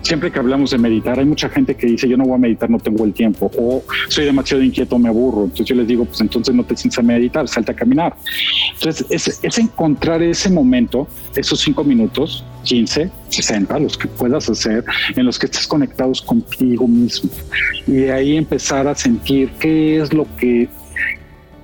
siempre 0.06 0.32
que 0.32 0.38
hablamos 0.38 0.70
de 0.70 0.78
meditar, 0.78 1.18
hay 1.18 1.26
mucha 1.26 1.50
gente 1.50 1.76
que 1.76 1.88
dice, 1.88 2.08
yo 2.08 2.16
no 2.16 2.26
voy 2.26 2.36
a 2.36 2.38
meditar, 2.38 2.70
no 2.70 2.78
tengo 2.78 3.04
el 3.06 3.14
tiempo, 3.14 3.50
o 3.58 3.84
soy 4.08 4.26
demasiado 4.26 4.62
inquieto, 4.64 5.00
me 5.00 5.10
aburro. 5.10 5.46
Entonces 5.46 5.66
yo 5.66 5.76
les 5.76 5.88
digo, 5.88 6.06
pues 6.06 6.22
entonces 6.22 6.54
no 6.54 6.64
te 6.64 6.78
sientes 6.78 7.00
a 7.00 7.02
meditar, 7.02 7.48
salta 7.48 7.72
a 7.72 7.76
caminar. 7.76 8.16
Entonces 8.74 9.40
es, 9.44 9.58
encontrar 9.58 10.22
ese 10.22 10.50
momento, 10.50 11.08
esos 11.36 11.60
cinco 11.60 11.84
minutos, 11.84 12.46
15, 12.64 13.10
60, 13.30 13.80
los 13.80 13.98
que 13.98 14.08
puedas 14.08 14.48
hacer, 14.48 14.86
en 15.16 15.26
los 15.26 15.40
que 15.40 15.48
estés 15.48 15.66
conectados 15.66 16.22
contigo 16.22 16.88
mismo. 16.88 17.32
Y 17.88 17.94
de 17.94 18.14
ahí 18.14 18.38
empezar 18.38 18.88
a 18.88 18.94
sentir 18.94 19.50
qué 19.60 19.98
es 19.98 20.14
lo 20.14 20.28
que 20.38 20.70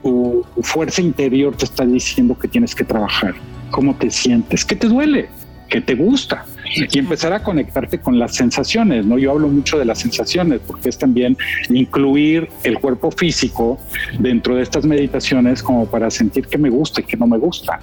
tu 0.02 0.44
fuerza 0.64 1.02
interior 1.02 1.56
te 1.56 1.66
está 1.66 1.86
diciendo 1.86 2.38
que 2.38 2.48
tienes 2.48 2.74
que 2.74 2.84
trabajar, 2.84 3.36
cómo 3.70 3.96
te 3.96 4.10
sientes, 4.10 4.66
qué 4.66 4.76
te 4.76 4.88
duele, 4.88 5.30
qué 5.72 5.80
te 5.82 5.96
gusta 5.96 6.46
y 6.76 7.00
empezar 7.00 7.32
a 7.32 7.42
conectarte 7.42 7.98
con 7.98 8.20
las 8.20 8.36
sensaciones, 8.36 9.06
¿no? 9.06 9.18
Yo 9.18 9.32
hablo 9.32 9.48
mucho 9.48 9.80
de 9.80 9.86
las 9.86 10.00
sensaciones 10.00 10.60
porque 10.68 10.90
es 10.90 10.98
también 10.98 11.38
incluir 11.70 12.50
el 12.64 12.78
cuerpo 12.78 13.10
físico 13.10 13.80
dentro 14.20 14.56
de 14.56 14.64
estas 14.64 14.86
meditaciones 14.86 15.64
como 15.64 15.86
para 15.86 16.12
sentir 16.12 16.46
que 16.48 16.58
me 16.58 16.70
gusta 16.70 17.00
y 17.02 17.06
que 17.06 17.16
no 17.16 17.26
me 17.26 17.38
gusta. 17.38 17.80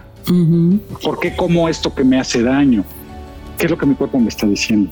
¿Por 1.02 1.18
qué 1.18 1.34
como 1.34 1.68
esto 1.68 1.94
que 1.94 2.04
me 2.04 2.20
hace 2.20 2.42
daño? 2.42 2.84
¿Qué 3.56 3.64
es 3.64 3.70
lo 3.70 3.78
que 3.78 3.86
mi 3.86 3.94
cuerpo 3.94 4.20
me 4.20 4.28
está 4.28 4.46
diciendo? 4.46 4.90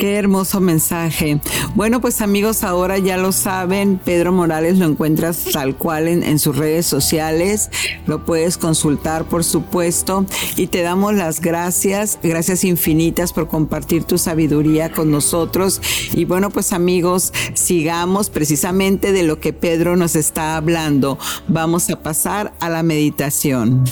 Qué 0.00 0.16
hermoso 0.16 0.62
mensaje. 0.62 1.40
Bueno, 1.74 2.00
pues 2.00 2.22
amigos, 2.22 2.64
ahora 2.64 2.96
ya 2.96 3.18
lo 3.18 3.32
saben, 3.32 4.00
Pedro 4.02 4.32
Morales 4.32 4.78
lo 4.78 4.86
encuentras 4.86 5.44
tal 5.52 5.76
cual 5.76 6.08
en, 6.08 6.38
sus 6.38 6.56
redes 6.56 6.86
sociales, 6.86 7.68
lo 8.06 8.24
puedes 8.24 8.56
consultar 8.56 9.26
por 9.26 9.44
supuesto 9.44 10.24
y 10.56 10.68
te 10.68 10.80
damos 10.80 11.12
las 11.12 11.42
gracias, 11.42 12.18
gracias 12.22 12.64
infinitas 12.64 13.34
por 13.34 13.46
compartir 13.46 14.04
tu 14.04 14.16
sabiduría 14.16 14.90
con 14.90 15.10
nosotros 15.10 15.82
y 16.14 16.24
bueno, 16.24 16.48
pues 16.48 16.72
amigos, 16.72 17.34
sigamos 17.52 18.30
precisamente 18.30 19.12
de 19.12 19.22
lo 19.22 19.38
que 19.38 19.52
Pedro 19.52 19.96
nos 19.96 20.16
está 20.16 20.56
hablando. 20.56 21.18
Vamos 21.46 21.90
a 21.90 22.02
pasar 22.02 22.54
a 22.58 22.70
la 22.70 22.82
meditación. 22.82 23.84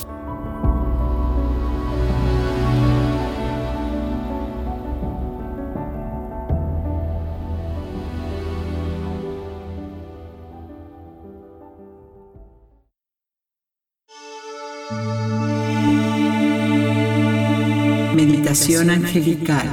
Angelical. 18.78 19.66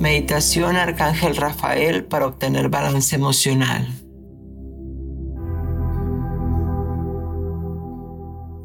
Meditación 0.00 0.74
Arcángel 0.74 1.36
Rafael 1.36 2.04
para 2.04 2.26
obtener 2.26 2.68
balance 2.68 3.14
emocional. 3.14 3.86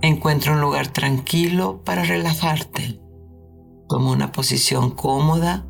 Encuentra 0.02 0.54
un 0.54 0.62
lugar 0.62 0.88
tranquilo 0.88 1.84
para 1.84 2.04
relajarte. 2.04 3.00
Toma 3.88 4.12
una 4.12 4.32
posición 4.32 4.90
cómoda. 4.90 5.68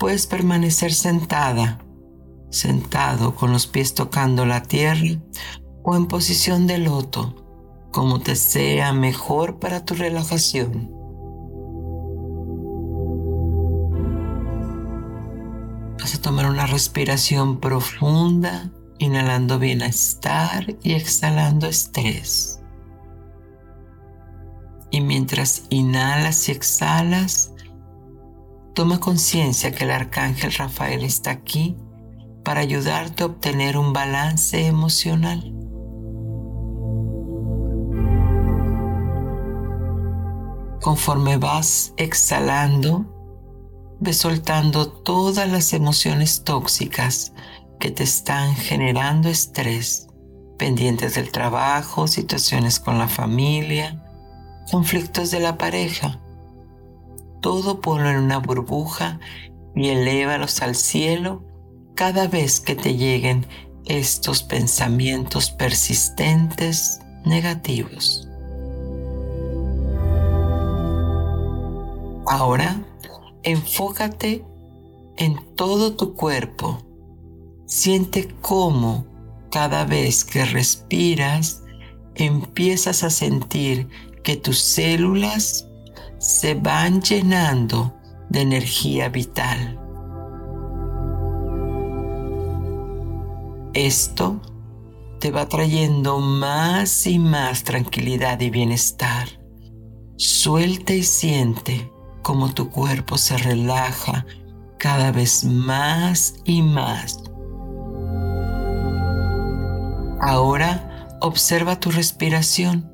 Puedes 0.00 0.26
permanecer 0.26 0.92
sentada, 0.92 1.78
sentado 2.50 3.36
con 3.36 3.52
los 3.52 3.68
pies 3.68 3.94
tocando 3.94 4.46
la 4.46 4.62
tierra 4.62 5.22
o 5.84 5.94
en 5.94 6.06
posición 6.06 6.66
de 6.66 6.78
loto 6.78 7.45
como 7.96 8.20
te 8.20 8.36
sea 8.36 8.92
mejor 8.92 9.58
para 9.58 9.86
tu 9.86 9.94
relajación. 9.94 10.90
Vas 15.98 16.14
a 16.14 16.20
tomar 16.20 16.44
una 16.44 16.66
respiración 16.66 17.58
profunda, 17.58 18.70
inhalando 18.98 19.58
bienestar 19.58 20.76
y 20.82 20.92
exhalando 20.92 21.68
estrés. 21.68 22.60
Y 24.90 25.00
mientras 25.00 25.62
inhalas 25.70 26.50
y 26.50 26.52
exhalas, 26.52 27.54
toma 28.74 29.00
conciencia 29.00 29.72
que 29.72 29.84
el 29.84 29.90
arcángel 29.90 30.52
Rafael 30.52 31.02
está 31.02 31.30
aquí 31.30 31.78
para 32.44 32.60
ayudarte 32.60 33.22
a 33.22 33.26
obtener 33.26 33.78
un 33.78 33.94
balance 33.94 34.66
emocional. 34.66 35.65
Conforme 40.86 41.36
vas 41.36 41.92
exhalando, 41.96 43.04
ves 43.98 44.18
soltando 44.18 44.86
todas 44.86 45.50
las 45.50 45.72
emociones 45.72 46.44
tóxicas 46.44 47.32
que 47.80 47.90
te 47.90 48.04
están 48.04 48.54
generando 48.54 49.28
estrés, 49.28 50.06
pendientes 50.58 51.16
del 51.16 51.32
trabajo, 51.32 52.06
situaciones 52.06 52.78
con 52.78 52.98
la 52.98 53.08
familia, 53.08 54.00
conflictos 54.70 55.32
de 55.32 55.40
la 55.40 55.58
pareja. 55.58 56.20
Todo 57.40 57.80
ponlo 57.80 58.08
en 58.08 58.18
una 58.18 58.38
burbuja 58.38 59.18
y 59.74 59.88
elévalos 59.88 60.62
al 60.62 60.76
cielo 60.76 61.42
cada 61.96 62.28
vez 62.28 62.60
que 62.60 62.76
te 62.76 62.94
lleguen 62.94 63.44
estos 63.86 64.44
pensamientos 64.44 65.50
persistentes 65.50 67.00
negativos. 67.24 68.28
Ahora 72.38 72.84
enfócate 73.44 74.44
en 75.16 75.38
todo 75.54 75.94
tu 75.96 76.12
cuerpo. 76.12 76.82
Siente 77.64 78.28
cómo 78.42 79.06
cada 79.50 79.86
vez 79.86 80.22
que 80.22 80.44
respiras 80.44 81.62
empiezas 82.14 83.04
a 83.04 83.08
sentir 83.08 83.88
que 84.22 84.36
tus 84.36 84.58
células 84.58 85.66
se 86.18 86.52
van 86.52 87.00
llenando 87.00 87.94
de 88.28 88.42
energía 88.42 89.08
vital. 89.08 89.80
Esto 93.72 94.42
te 95.20 95.30
va 95.30 95.48
trayendo 95.48 96.18
más 96.18 97.06
y 97.06 97.18
más 97.18 97.64
tranquilidad 97.64 98.38
y 98.42 98.50
bienestar. 98.50 99.26
Suelta 100.18 100.92
y 100.92 101.02
siente 101.02 101.95
cómo 102.26 102.52
tu 102.52 102.70
cuerpo 102.70 103.18
se 103.18 103.38
relaja 103.38 104.26
cada 104.78 105.12
vez 105.12 105.44
más 105.44 106.34
y 106.44 106.60
más. 106.60 107.22
Ahora 110.20 111.06
observa 111.20 111.78
tu 111.78 111.92
respiración. 111.92 112.92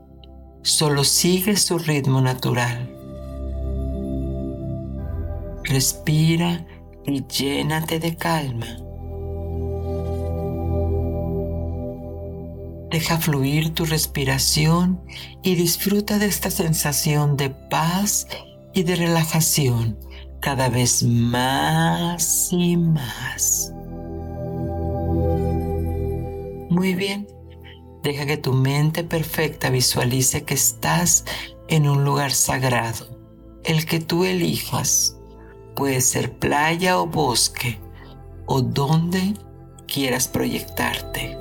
Solo 0.60 1.02
sigue 1.02 1.56
su 1.56 1.78
ritmo 1.78 2.20
natural. 2.20 2.94
Respira 5.64 6.66
y 7.06 7.26
llénate 7.26 8.00
de 8.00 8.14
calma. 8.14 8.66
Deja 12.90 13.16
fluir 13.16 13.72
tu 13.72 13.86
respiración 13.86 15.00
y 15.42 15.54
disfruta 15.54 16.18
de 16.18 16.26
esta 16.26 16.50
sensación 16.50 17.38
de 17.38 17.48
paz 17.48 18.26
y 18.74 18.82
de 18.82 18.96
relajación 18.96 19.98
cada 20.40 20.68
vez 20.68 21.02
más 21.02 22.48
y 22.52 22.76
más. 22.76 23.72
Muy 26.68 26.94
bien, 26.94 27.28
deja 28.02 28.26
que 28.26 28.38
tu 28.38 28.52
mente 28.52 29.04
perfecta 29.04 29.70
visualice 29.70 30.44
que 30.44 30.54
estás 30.54 31.24
en 31.68 31.88
un 31.88 32.04
lugar 32.04 32.32
sagrado, 32.32 33.06
el 33.64 33.86
que 33.86 34.00
tú 34.00 34.24
elijas. 34.24 35.16
Puede 35.76 36.00
ser 36.00 36.32
playa 36.38 36.98
o 36.98 37.06
bosque, 37.06 37.78
o 38.46 38.60
donde 38.62 39.34
quieras 39.86 40.28
proyectarte. 40.28 41.36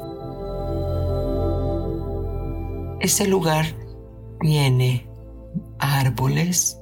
Ese 3.00 3.26
lugar 3.28 3.66
tiene 4.42 5.08
árboles, 5.80 6.81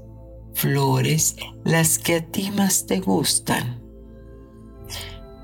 flores, 0.59 1.37
las 1.63 1.97
que 1.97 2.15
a 2.15 2.25
ti 2.25 2.51
más 2.51 2.85
te 2.85 2.99
gustan, 2.99 3.81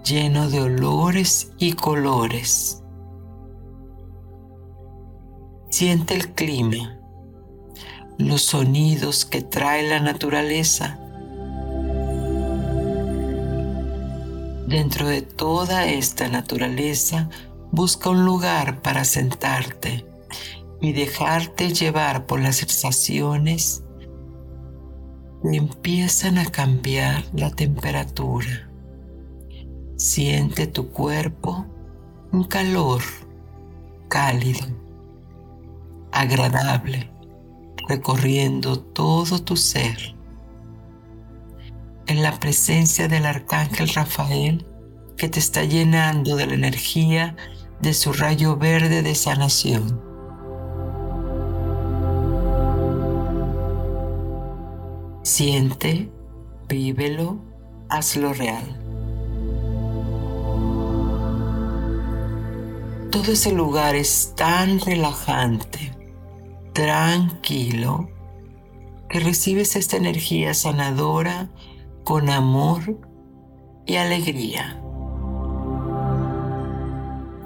lleno 0.04 0.50
de 0.50 0.60
olores 0.60 1.54
y 1.58 1.72
colores. 1.72 2.84
Siente 5.70 6.16
el 6.16 6.34
clima, 6.34 7.00
los 8.18 8.42
sonidos 8.42 9.24
que 9.24 9.42
trae 9.42 9.88
la 9.88 10.02
naturaleza. 10.02 11.00
Dentro 14.68 15.08
de 15.08 15.22
toda 15.22 15.86
esta 15.86 16.28
naturaleza, 16.28 17.30
busca 17.72 18.10
un 18.10 18.26
lugar 18.26 18.82
para 18.82 19.06
sentarte 19.06 20.06
y 20.82 20.92
dejarte 20.92 21.74
llevar 21.74 22.26
por 22.26 22.42
las 22.42 22.58
sensaciones 22.58 23.85
empiezan 25.54 26.38
a 26.38 26.46
cambiar 26.46 27.24
la 27.34 27.52
temperatura. 27.52 28.70
Siente 29.98 30.68
tu 30.68 30.90
cuerpo 30.90 31.66
un 32.32 32.44
calor 32.44 33.02
cálido, 34.08 34.66
agradable, 36.12 37.12
recorriendo 37.88 38.80
todo 38.80 39.42
tu 39.42 39.56
ser. 39.56 40.16
En 42.08 42.22
la 42.22 42.40
presencia 42.40 43.08
del 43.08 43.26
arcángel 43.26 43.90
Rafael 43.90 44.66
que 45.18 45.30
te 45.30 45.40
está 45.40 45.64
llenando 45.64 46.36
de 46.36 46.48
la 46.48 46.54
energía 46.54 47.36
de 47.82 47.94
su 47.94 48.14
rayo 48.14 48.58
verde 48.58 49.02
de 49.02 49.16
sanación 49.16 50.05
Siente, 55.38 56.10
vívelo, 56.70 57.40
hazlo 57.90 58.32
real. 58.32 58.64
Todo 63.12 63.34
ese 63.34 63.52
lugar 63.52 63.96
es 63.96 64.32
tan 64.38 64.80
relajante, 64.80 65.92
tranquilo, 66.72 68.08
que 69.10 69.20
recibes 69.20 69.76
esta 69.76 69.98
energía 69.98 70.54
sanadora 70.54 71.50
con 72.06 72.30
amor 72.30 72.98
y 73.86 73.98
alegría. 73.98 74.82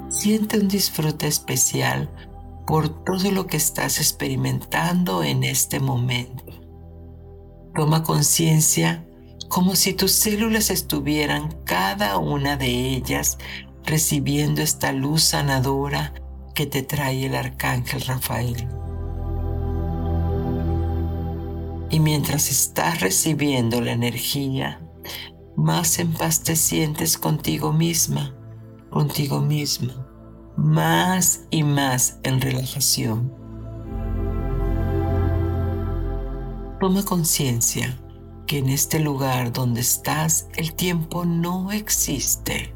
Siente 0.10 0.60
un 0.60 0.68
disfrute 0.68 1.26
especial 1.26 2.08
por 2.68 3.04
todo 3.04 3.32
lo 3.32 3.48
que 3.48 3.58
estás 3.58 3.98
experimentando 3.98 5.24
en 5.24 5.44
este 5.44 5.80
momento. 5.80 6.59
Toma 7.76 8.04
conciencia 8.04 9.06
como 9.48 9.76
si 9.76 9.94
tus 9.94 10.12
células 10.12 10.70
estuvieran 10.70 11.56
cada 11.66 12.18
una 12.18 12.56
de 12.56 12.68
ellas 12.68 13.38
recibiendo 13.84 14.62
esta 14.62 14.92
luz 14.92 15.24
sanadora 15.24 16.14
que 16.54 16.66
te 16.66 16.84
trae 16.84 17.26
el 17.26 17.36
arcángel 17.36 18.02
Rafael. 18.02 18.68
Y 21.90 22.00
mientras 22.00 22.52
estás 22.52 23.02
recibiendo 23.02 23.82
la 23.82 23.94
energía, 23.94 24.80
más 25.56 25.98
en 25.98 26.14
paz 26.14 26.44
te 26.44 26.56
sientes 26.56 27.18
contigo 27.18 27.74
misma, 27.74 28.36
contigo 28.92 29.42
mismo, 29.42 29.94
más 30.56 31.42
y 31.50 31.64
más 31.64 32.20
en 32.24 32.42
relajación. 32.42 33.39
Toma 36.80 37.04
conciencia 37.04 38.00
que 38.48 38.60
en 38.60 38.70
este 38.70 39.00
lugar 39.00 39.52
donde 39.52 39.82
estás 39.82 40.48
el 40.56 40.74
tiempo 40.74 41.26
no 41.26 41.74
existe. 41.74 42.74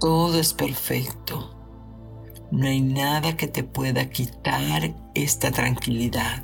Todo 0.00 0.40
es 0.40 0.52
perfecto. 0.52 1.56
No 2.50 2.66
hay 2.66 2.80
nada 2.80 3.36
que 3.36 3.46
te 3.46 3.62
pueda 3.62 4.10
quitar 4.10 4.92
esta 5.14 5.52
tranquilidad. 5.52 6.42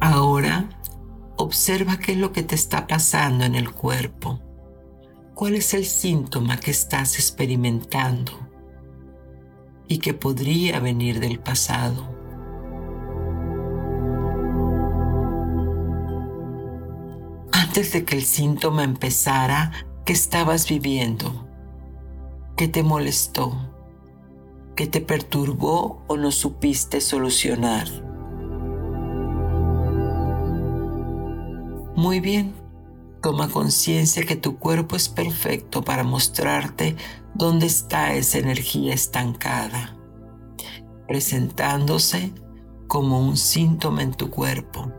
Ahora, 0.00 0.68
observa 1.36 1.98
qué 1.98 2.12
es 2.12 2.18
lo 2.18 2.30
que 2.30 2.44
te 2.44 2.54
está 2.54 2.86
pasando 2.86 3.44
en 3.44 3.56
el 3.56 3.72
cuerpo. 3.72 4.38
¿Cuál 5.34 5.56
es 5.56 5.74
el 5.74 5.84
síntoma 5.84 6.60
que 6.60 6.70
estás 6.70 7.16
experimentando? 7.16 8.49
Y 9.90 9.98
que 9.98 10.14
podría 10.14 10.78
venir 10.78 11.18
del 11.18 11.40
pasado. 11.40 12.08
Antes 17.50 17.92
de 17.92 18.04
que 18.04 18.16
el 18.16 18.22
síntoma 18.22 18.84
empezara, 18.84 19.72
¿qué 20.04 20.12
estabas 20.12 20.68
viviendo? 20.68 21.44
¿Qué 22.56 22.68
te 22.68 22.84
molestó? 22.84 23.52
¿Qué 24.76 24.86
te 24.86 25.00
perturbó 25.00 26.04
o 26.06 26.16
no 26.16 26.30
supiste 26.30 27.00
solucionar? 27.00 27.88
Muy 31.96 32.20
bien, 32.20 32.54
Toma 33.22 33.48
conciencia 33.48 34.24
que 34.24 34.36
tu 34.36 34.58
cuerpo 34.58 34.96
es 34.96 35.08
perfecto 35.08 35.82
para 35.82 36.04
mostrarte 36.04 36.96
dónde 37.34 37.66
está 37.66 38.14
esa 38.14 38.38
energía 38.38 38.94
estancada, 38.94 39.96
presentándose 41.06 42.32
como 42.86 43.20
un 43.20 43.36
síntoma 43.36 44.02
en 44.02 44.12
tu 44.12 44.30
cuerpo. 44.30 44.90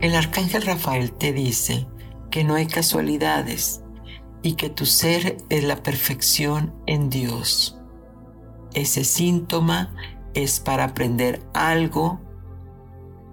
El 0.00 0.14
arcángel 0.14 0.62
Rafael 0.62 1.12
te 1.12 1.32
dice 1.32 1.86
que 2.30 2.44
no 2.44 2.54
hay 2.54 2.66
casualidades 2.66 3.82
y 4.42 4.54
que 4.54 4.70
tu 4.70 4.86
ser 4.86 5.38
es 5.48 5.64
la 5.64 5.82
perfección 5.82 6.74
en 6.86 7.10
Dios. 7.10 7.78
Ese 8.74 9.04
síntoma 9.04 9.94
es 10.34 10.60
para 10.60 10.84
aprender 10.84 11.42
algo 11.54 12.20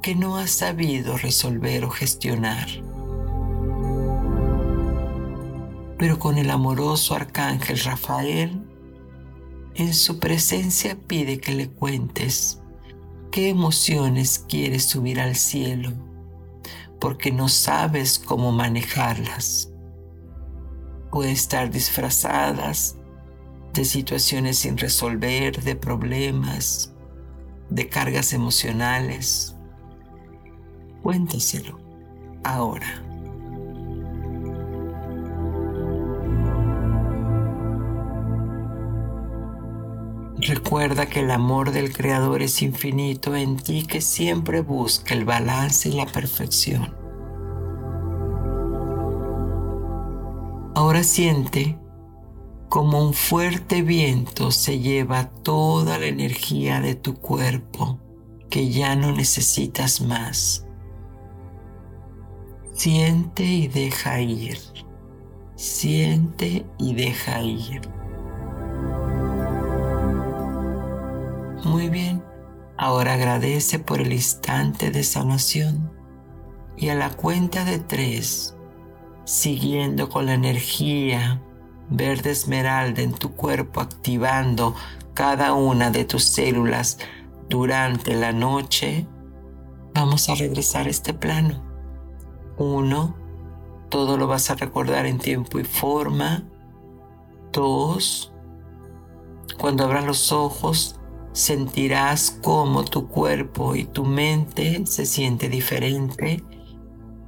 que 0.05 0.13
no 0.13 0.37
has 0.37 0.51
sabido 0.51 1.17
resolver 1.17 1.83
o 1.83 1.89
gestionar. 1.89 2.67
Pero 5.97 6.19
con 6.19 6.37
el 6.37 6.51
amoroso 6.51 7.15
arcángel 7.15 7.79
Rafael, 7.79 8.63
en 9.73 9.95
su 9.95 10.19
presencia 10.19 10.95
pide 10.95 11.39
que 11.39 11.53
le 11.53 11.71
cuentes 11.71 12.61
qué 13.31 13.49
emociones 13.49 14.45
quieres 14.47 14.83
subir 14.83 15.19
al 15.19 15.35
cielo, 15.35 15.91
porque 16.99 17.31
no 17.31 17.49
sabes 17.49 18.19
cómo 18.19 18.51
manejarlas. 18.51 19.71
Puede 21.09 21.31
estar 21.31 21.71
disfrazadas 21.71 22.95
de 23.73 23.83
situaciones 23.85 24.59
sin 24.59 24.77
resolver, 24.77 25.63
de 25.63 25.75
problemas, 25.75 26.93
de 27.71 27.89
cargas 27.89 28.33
emocionales 28.33 29.54
Cuéntaselo 31.05 31.77
ahora. 32.43 32.87
Recuerda 40.39 41.05
que 41.05 41.19
el 41.19 41.29
amor 41.29 41.69
del 41.69 41.93
Creador 41.93 42.41
es 42.41 42.63
infinito 42.63 43.35
en 43.35 43.57
ti 43.57 43.85
que 43.85 44.01
siempre 44.01 44.61
busca 44.61 45.13
el 45.13 45.25
balance 45.25 45.89
y 45.89 45.91
la 45.91 46.07
perfección. 46.07 46.95
Ahora 50.73 51.03
siente 51.03 51.77
como 52.67 53.05
un 53.05 53.13
fuerte 53.13 53.83
viento 53.83 54.49
se 54.49 54.79
lleva 54.79 55.29
toda 55.43 55.99
la 55.99 56.07
energía 56.07 56.81
de 56.81 56.95
tu 56.95 57.13
cuerpo 57.13 57.99
que 58.49 58.71
ya 58.71 58.95
no 58.95 59.11
necesitas 59.11 60.01
más. 60.01 60.64
Siente 62.75 63.43
y 63.45 63.69
deja 63.69 64.19
ir. 64.19 64.57
Siente 65.55 66.65
y 66.77 66.93
deja 66.93 67.41
ir. 67.41 67.81
Muy 71.63 71.88
bien. 71.88 72.21
Ahora 72.77 73.13
agradece 73.13 73.79
por 73.79 74.01
el 74.01 74.11
instante 74.11 74.91
de 74.91 75.03
sanación 75.03 75.89
y 76.75 76.89
a 76.89 76.95
la 76.95 77.11
cuenta 77.11 77.63
de 77.63 77.79
tres, 77.79 78.57
siguiendo 79.23 80.09
con 80.09 80.25
la 80.25 80.33
energía 80.33 81.41
verde 81.89 82.31
esmeralda 82.31 83.01
en 83.01 83.13
tu 83.13 83.35
cuerpo, 83.35 83.79
activando 83.79 84.75
cada 85.13 85.53
una 85.53 85.91
de 85.91 86.03
tus 86.03 86.25
células 86.25 86.97
durante 87.47 88.15
la 88.15 88.33
noche, 88.33 89.07
vamos 89.93 90.27
a 90.27 90.35
regresar 90.35 90.88
a 90.88 90.89
este 90.89 91.13
plano. 91.13 91.64
Uno, 92.57 93.15
todo 93.89 94.17
lo 94.17 94.27
vas 94.27 94.49
a 94.49 94.55
recordar 94.55 95.05
en 95.05 95.19
tiempo 95.19 95.59
y 95.59 95.63
forma. 95.63 96.43
Dos, 97.51 98.33
cuando 99.57 99.85
abras 99.85 100.05
los 100.05 100.31
ojos, 100.31 100.99
sentirás 101.31 102.39
cómo 102.41 102.85
tu 102.85 103.07
cuerpo 103.07 103.75
y 103.75 103.85
tu 103.85 104.05
mente 104.05 104.85
se 104.85 105.05
siente 105.05 105.49
diferente. 105.49 106.43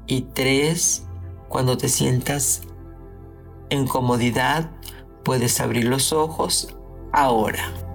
Y 0.05 0.21
tres, 0.33 1.05
cuando 1.49 1.77
te 1.77 1.89
sientas 1.89 2.63
en 3.69 3.87
comodidad, 3.87 4.71
puedes 5.23 5.59
abrir 5.59 5.85
los 5.85 6.13
ojos 6.13 6.75
ahora. 7.11 7.86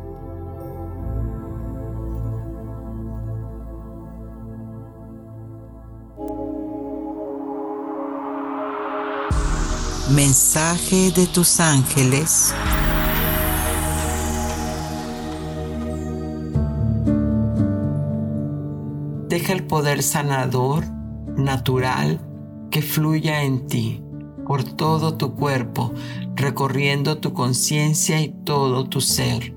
Mensaje 10.10 11.12
de 11.12 11.26
tus 11.28 11.60
ángeles. 11.60 12.52
Deja 19.28 19.52
el 19.52 19.64
poder 19.64 20.02
sanador, 20.02 20.84
natural, 21.36 22.20
que 22.70 22.82
fluya 22.82 23.44
en 23.44 23.68
ti, 23.68 24.02
por 24.44 24.64
todo 24.64 25.16
tu 25.16 25.36
cuerpo, 25.36 25.92
recorriendo 26.34 27.18
tu 27.18 27.32
conciencia 27.32 28.20
y 28.20 28.30
todo 28.44 28.88
tu 28.88 29.00
ser. 29.00 29.54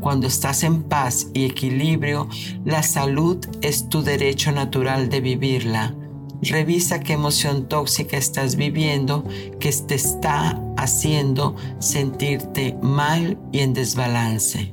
Cuando 0.00 0.26
estás 0.26 0.64
en 0.64 0.82
paz 0.82 1.28
y 1.32 1.44
equilibrio, 1.44 2.28
la 2.64 2.82
salud 2.82 3.38
es 3.62 3.88
tu 3.88 4.02
derecho 4.02 4.50
natural 4.50 5.08
de 5.08 5.20
vivirla 5.20 5.94
Revisa 6.42 7.00
qué 7.00 7.14
emoción 7.14 7.68
tóxica 7.68 8.16
estás 8.16 8.56
viviendo 8.56 9.24
que 9.58 9.72
te 9.72 9.94
está 9.94 10.60
haciendo 10.76 11.56
sentirte 11.80 12.76
mal 12.82 13.38
y 13.52 13.60
en 13.60 13.74
desbalance. 13.74 14.72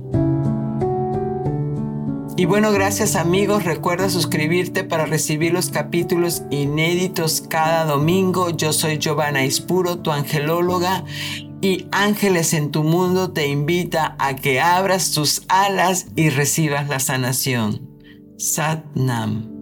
Y 2.37 2.45
bueno, 2.45 2.71
gracias 2.73 3.15
amigos. 3.15 3.63
Recuerda 3.63 4.09
suscribirte 4.09 4.83
para 4.83 5.05
recibir 5.05 5.53
los 5.53 5.69
capítulos 5.69 6.43
inéditos 6.51 7.41
cada 7.41 7.85
domingo. 7.85 8.49
Yo 8.49 8.73
soy 8.73 8.97
Giovanna 8.97 9.45
Ispuro, 9.45 9.99
tu 9.99 10.11
angelóloga. 10.11 11.05
Y 11.61 11.87
Ángeles 11.91 12.53
en 12.53 12.71
tu 12.71 12.83
mundo 12.83 13.31
te 13.31 13.47
invita 13.47 14.15
a 14.19 14.35
que 14.35 14.59
abras 14.59 15.13
tus 15.13 15.43
alas 15.47 16.07
y 16.15 16.29
recibas 16.29 16.89
la 16.89 16.99
sanación. 16.99 17.89
Sat 18.37 18.83
Nam. 18.95 19.54